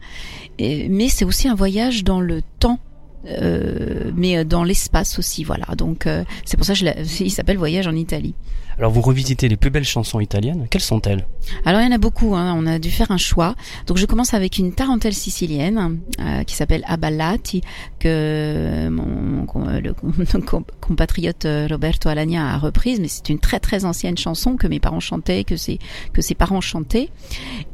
[0.58, 2.78] mais c'est aussi un voyage dans le temps
[3.26, 5.66] euh, mais dans l'espace aussi, voilà.
[5.76, 8.34] Donc euh, c'est pour ça qu'il s'appelle Voyage en Italie.
[8.78, 10.66] Alors vous revisitez les plus belles chansons italiennes.
[10.70, 11.26] Quelles sont-elles?
[11.64, 12.34] Alors il y en a beaucoup.
[12.34, 12.54] Hein.
[12.56, 13.54] On a dû faire un choix.
[13.86, 17.62] Donc je commence avec une tarentelle sicilienne euh, qui s'appelle Aballati
[17.98, 19.46] que mon,
[19.80, 19.94] le,
[20.80, 23.00] compatriote euh, Roberto Alagna a reprise.
[23.00, 25.78] Mais c'est une très très ancienne chanson que mes parents chantaient, que ses
[26.12, 27.10] que ses parents chantaient.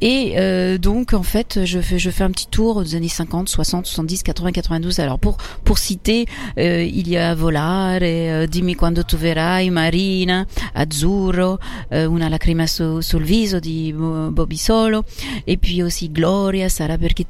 [0.01, 3.49] Et euh, donc en fait je fais je fais un petit tour des années 50,
[3.49, 4.99] 60, 70, 80, 92.
[4.99, 6.25] Alors pour pour citer,
[6.57, 11.59] euh, il y a Volare, euh, Dimmi quando tu verrai, Marina, Azzurro,
[11.91, 15.03] euh, Una lacrima su, sul viso di Bobby Solo,
[15.45, 17.25] et puis aussi Gloria, Sara perché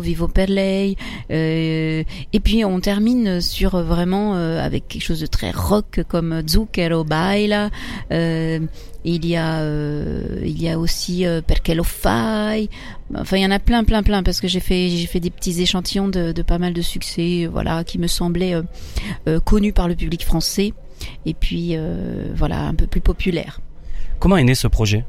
[0.00, 0.96] Vivo per lei,
[1.30, 2.02] euh,
[2.32, 7.04] et puis on termine sur vraiment euh, avec quelque chose de très rock comme Zucchero
[7.04, 7.70] Baila.
[8.12, 8.60] Euh,
[9.04, 9.60] il y a
[10.44, 12.68] il y a aussi Perché fai.
[13.16, 15.30] Enfin, il y en a plein, plein, plein parce que j'ai fait j'ai fait des
[15.30, 18.54] petits échantillons de, de, pas mal de succès, voilà, qui me semblaient
[19.44, 20.72] connus par le public français
[21.26, 23.60] et puis euh, voilà un peu plus populaire.
[24.18, 25.04] Comment est né ce projet?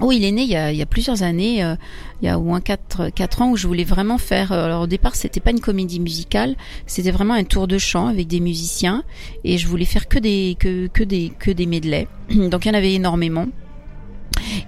[0.00, 1.76] Oui, il est né il y a, il y a plusieurs années, euh,
[2.20, 4.52] il y a au moins 4, quatre ans où je voulais vraiment faire.
[4.52, 8.06] Euh, alors au départ, c'était pas une comédie musicale, c'était vraiment un tour de chant
[8.08, 9.04] avec des musiciens
[9.44, 12.08] et je voulais faire que des que que des que des medleys.
[12.30, 13.46] Donc il y en avait énormément.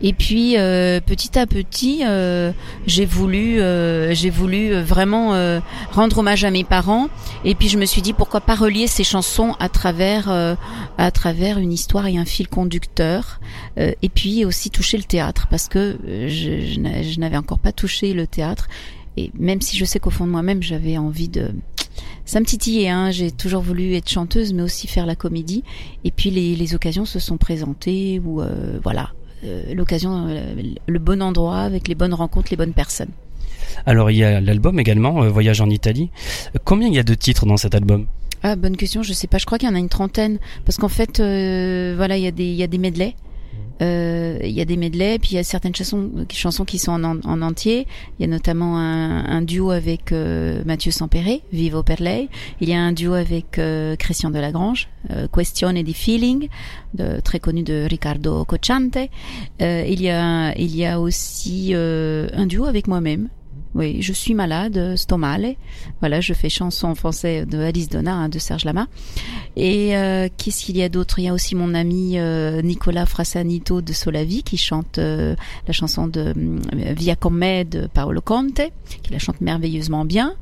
[0.01, 2.53] Et puis euh, petit à petit, euh,
[2.87, 5.33] j'ai voulu, euh, j'ai voulu vraiment
[5.93, 7.09] rendre hommage à mes parents.
[7.45, 10.57] Et puis je me suis dit pourquoi pas relier ces chansons à travers,
[10.99, 13.41] à travers une histoire et un fil conducteur.
[13.77, 18.27] et puis aussi toucher le théâtre parce que je, je n'avais encore pas touché le
[18.27, 18.69] théâtre.
[19.17, 21.51] Et même si je sais qu'au fond de moi-même, j'avais envie de
[22.25, 22.89] ça me titillait.
[22.89, 23.11] Hein.
[23.11, 25.65] J'ai toujours voulu être chanteuse, mais aussi faire la comédie.
[26.05, 29.22] Et puis les, les occasions se sont présentées voilà, euh,
[29.75, 30.55] l'occasion, euh,
[30.87, 33.11] le bon endroit avec les bonnes rencontres, les bonnes personnes.
[33.87, 36.11] Alors il y a l'album également, euh, Voyage en Italie.
[36.65, 38.07] Combien il y a de titres dans cet album?
[38.43, 39.39] Ah bonne question, je sais pas.
[39.39, 42.33] Je crois qu'il y en a une trentaine parce qu'en fait, voilà, il y a
[42.33, 43.15] des il y a des medleys.
[43.83, 46.93] Euh, il y a des medleys, puis il y a certaines chansons, chansons qui sont
[46.93, 47.87] en, en entier.
[48.19, 52.29] Il y a notamment un, duo avec euh, Mathieu Sampéré, Vivo per lei.
[52.61, 56.49] Il y a un duo avec euh, Christian Delagrange, euh, Questione di Feeling,
[57.25, 58.99] très connu de Riccardo Cocciante.
[59.59, 63.29] il y a il y a aussi un duo avec moi-même,
[63.75, 65.55] oui, je suis malade, stomale.
[66.01, 68.87] Voilà, je fais chanson en français de Alice Donna, hein, de Serge Lama.
[69.57, 71.19] Et euh, qu'est-ce qu'il y a d'autre?
[71.19, 75.35] Il y a aussi mon ami euh, Nicolas Frassanito de Solavi qui chante euh,
[75.67, 76.35] la chanson de
[76.73, 78.61] Via Come de Paolo Conte,
[79.03, 80.35] qui la chante merveilleusement bien.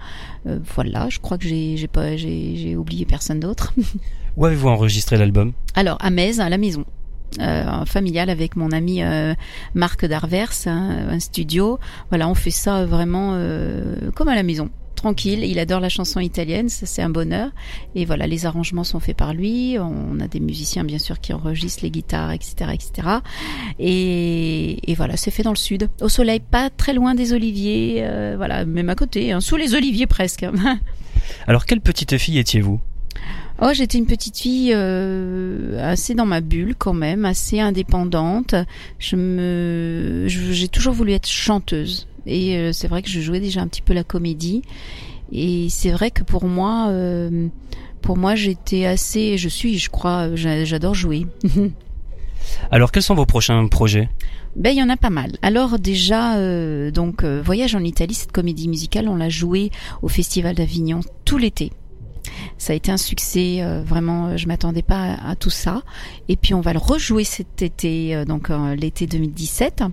[0.74, 3.72] voilà, je crois que j'ai j'ai pas j'ai oublié personne d'autre.
[4.36, 5.52] Où avez-vous enregistré l'album?
[5.74, 6.84] Alors à Metz, à la maison
[7.38, 9.34] euh, familial avec mon ami euh,
[9.74, 11.78] Marc Darvers, hein, un studio.
[12.08, 14.70] Voilà, on fait ça vraiment euh, comme à la maison
[15.00, 15.44] tranquille.
[15.44, 17.50] Il adore la chanson italienne, ça c'est un bonheur.
[17.94, 19.76] Et voilà, les arrangements sont faits par lui.
[19.78, 23.08] On a des musiciens bien sûr qui enregistrent les guitares, etc., etc.
[23.78, 27.98] Et, et voilà, c'est fait dans le sud, au soleil, pas très loin des oliviers.
[28.00, 30.44] Euh, voilà, même à côté, hein, sous les oliviers presque.
[31.46, 32.80] Alors, quelle petite fille étiez-vous?
[33.62, 38.54] Oh, j'étais une petite fille euh, assez dans ma bulle quand même, assez indépendante.
[38.98, 43.60] Je me, j'ai toujours voulu être chanteuse et euh, c'est vrai que je jouais déjà
[43.60, 44.62] un petit peu la comédie.
[45.30, 47.48] Et c'est vrai que pour moi, euh,
[48.00, 51.26] pour moi, j'étais assez, je suis, je crois, j'adore jouer.
[52.70, 54.08] Alors, quels sont vos prochains projets?
[54.56, 55.36] Ben il y en a pas mal.
[55.42, 56.34] Alors déjà
[56.90, 59.70] donc Voyage en Italie, cette comédie musicale, on l'a jouée
[60.02, 61.70] au Festival d'Avignon tout l'été.
[62.58, 65.82] Ça a été un succès, euh, vraiment, euh, je m'attendais pas à, tout ça.
[66.28, 69.84] Et puis on va le rejouer cet été, euh, donc l'été 2017.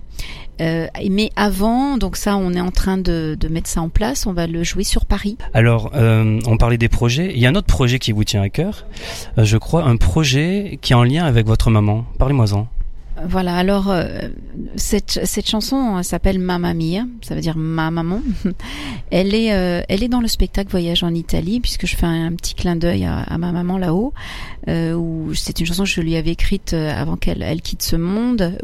[0.60, 4.26] mais avant, donc ça, on est en train de, de, mettre ça en place.
[4.26, 5.36] On va le jouer sur Paris.
[5.54, 7.32] Alors, on parlait des projets.
[7.34, 8.86] Il y a un autre projet qui vous tient à cœur.
[9.36, 12.04] je crois un projet qui est en lien avec votre maman.
[12.18, 12.68] Parlez-moi-en.
[13.26, 14.28] Voilà, alors euh,
[14.76, 18.20] cette, cette chanson s'appelle Mamma Mia, ça veut dire ma maman.
[19.10, 22.32] Elle est, euh, elle est dans le spectacle Voyage en Italie, puisque je fais un,
[22.34, 24.12] petit clin d'œil à, à, ma maman là-haut,
[24.68, 27.96] euh, où c'est une chanson que je lui avais écrite avant qu'elle elle quitte ce
[27.96, 28.58] monde.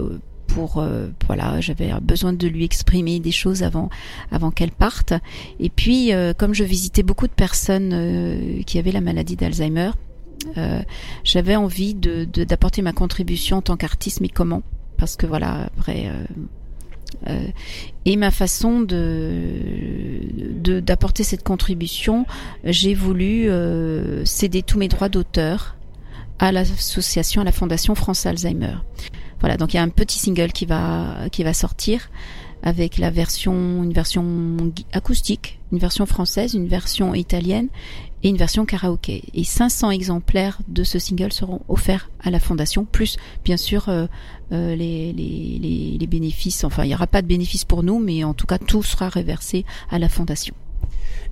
[0.47, 0.85] Pour
[1.27, 3.89] voilà, j'avais besoin de lui exprimer des choses avant
[4.31, 5.15] avant qu'elle parte.
[5.59, 10.14] Et puis, comme je visitais beaucoup de personnes qui avaient la maladie d'Alzheimer, Euh,
[11.25, 14.63] j'avais envie de d'apporter ma contribution en tant qu'artiste, mais comment?
[14.97, 16.07] Parce que voilà, après.
[16.09, 16.25] Euh,
[17.29, 17.47] euh,
[18.05, 19.51] et ma façon de
[20.81, 22.27] d'apporter cette contribution,
[22.65, 25.77] j'ai voulu euh, céder tous mes droits d'auteur
[26.39, 28.77] à l'association, à la Fondation France Alzheimer.
[29.41, 32.11] Voilà, donc il y a un petit single qui va qui va sortir
[32.65, 34.57] avec la version une version
[34.93, 37.69] acoustique, une version française, une version italienne
[38.23, 39.23] et une version karaoké.
[39.35, 44.07] Et 500 exemplaires de ce single seront offerts à la fondation, plus bien sûr euh,
[44.53, 46.65] euh, les, bénéfices.
[46.65, 49.11] Enfin, il n'y aura pas de bénéfices pour nous, mais en tout cas, tout sera
[49.11, 50.55] reversé à la fondation.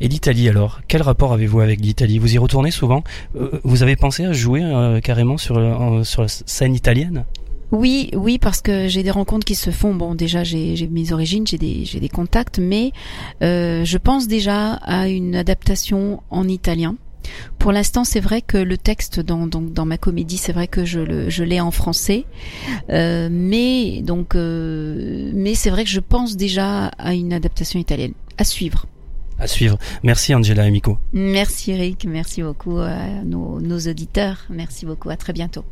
[0.00, 2.18] Et l'Italie alors Quel rapport avez-vous avec l'Italie?
[2.18, 3.04] Vous y retournez souvent?
[3.36, 4.62] Euh, Vous avez pensé à jouer
[5.02, 5.54] carrément sur,
[6.04, 7.24] sur la scène italienne?
[7.72, 9.94] Oui, oui, parce que j'ai des rencontres qui se font.
[9.94, 12.92] Bon, déjà, j'ai mes origines, j'ai des, des contacts, mais
[13.42, 16.96] euh, je pense déjà à une adaptation en italien.
[17.58, 21.30] Pour l'instant, c'est vrai que le texte dans, ma comédie, c'est vrai que je, le,
[21.30, 22.26] je l'ai en français,
[22.90, 28.12] euh, mais donc, euh, mais c'est vrai que je pense déjà à une adaptation italienne
[28.36, 28.86] à suivre.
[29.38, 29.78] À suivre.
[30.02, 30.98] Merci Angela et Miko.
[31.12, 35.64] Merci Eric, merci beaucoup à nos, nos auditeurs, merci beaucoup, à très bientôt.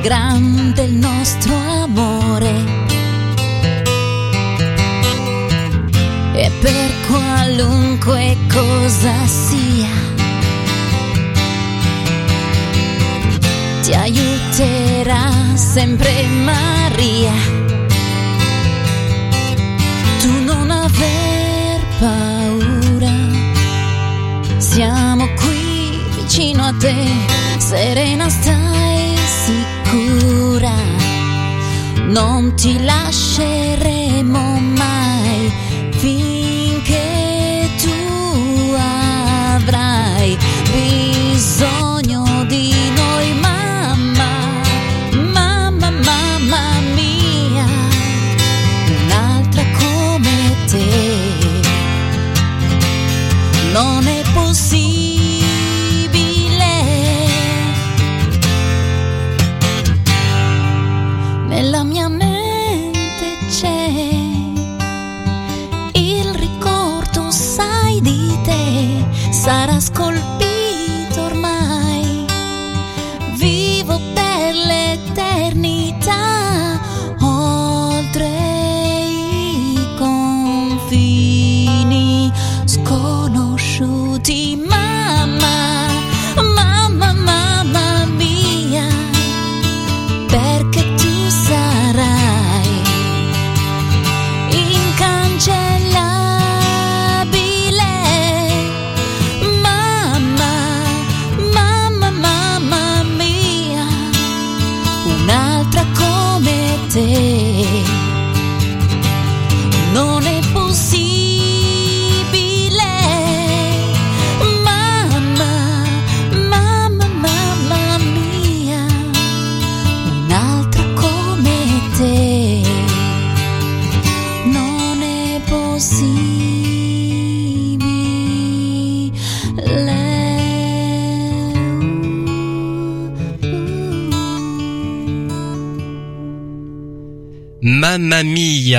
[0.00, 2.52] grande il nostro amore.
[6.34, 9.88] E per qualunque cosa sia,
[13.82, 17.32] ti aiuterà sempre Maria.
[20.20, 23.12] Tu non aver paura,
[24.58, 27.06] siamo qui vicino a te,
[27.58, 28.77] serena stai
[30.58, 30.74] paura,
[32.06, 35.52] non ti lasceremo mai
[35.90, 40.36] finché tu avrai
[40.72, 41.97] bisogno.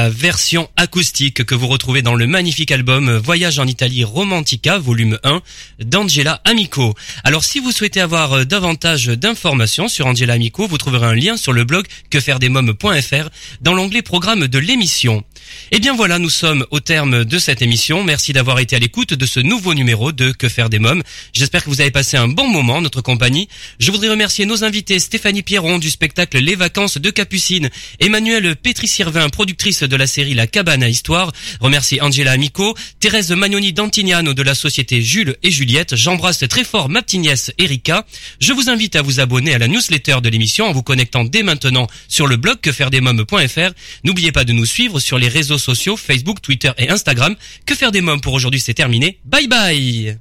[0.09, 5.41] Version acoustique que vous retrouvez dans le magnifique album Voyage en Italie Romantica, volume 1,
[5.79, 6.95] d'Angela Amico.
[7.23, 11.37] Alors si vous souhaitez avoir euh, davantage d'informations sur Angela Amico, vous trouverez un lien
[11.37, 13.29] sur le blog quefairedesmoms.fr
[13.61, 15.23] dans l'onglet programme de l'émission.
[15.71, 18.03] Et eh bien voilà, nous sommes au terme de cette émission.
[18.03, 21.03] Merci d'avoir été à l'écoute de ce nouveau numéro de Que faire des mômes.
[21.33, 23.47] J'espère que vous avez passé un bon moment en notre compagnie.
[23.79, 27.69] Je voudrais remercier nos invités Stéphanie Pierron du spectacle Les Vacances de Capucine,
[27.99, 31.31] Emmanuel Pétri Sirvin, productrice de la série La Cabane à Histoire.
[31.59, 35.95] Remercie Angela Amico, Thérèse Magnoni d'Antignano de la société Jules et Juliette.
[35.95, 38.05] J'embrasse très fort ma petite nièce Erika.
[38.39, 41.43] Je vous invite à vous abonner à la newsletter de l'émission en vous connectant dès
[41.43, 43.73] maintenant sur le blog quefairedesmoms.fr.
[44.03, 47.35] N'oubliez pas de nous suivre sur les réseaux sociaux Facebook, Twitter et Instagram.
[47.65, 49.19] Que faire des mômes pour aujourd'hui c'est terminé.
[49.25, 50.17] Bye bye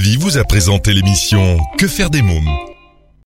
[0.00, 2.69] Vie vous a présenté l'émission Que faire des mômes?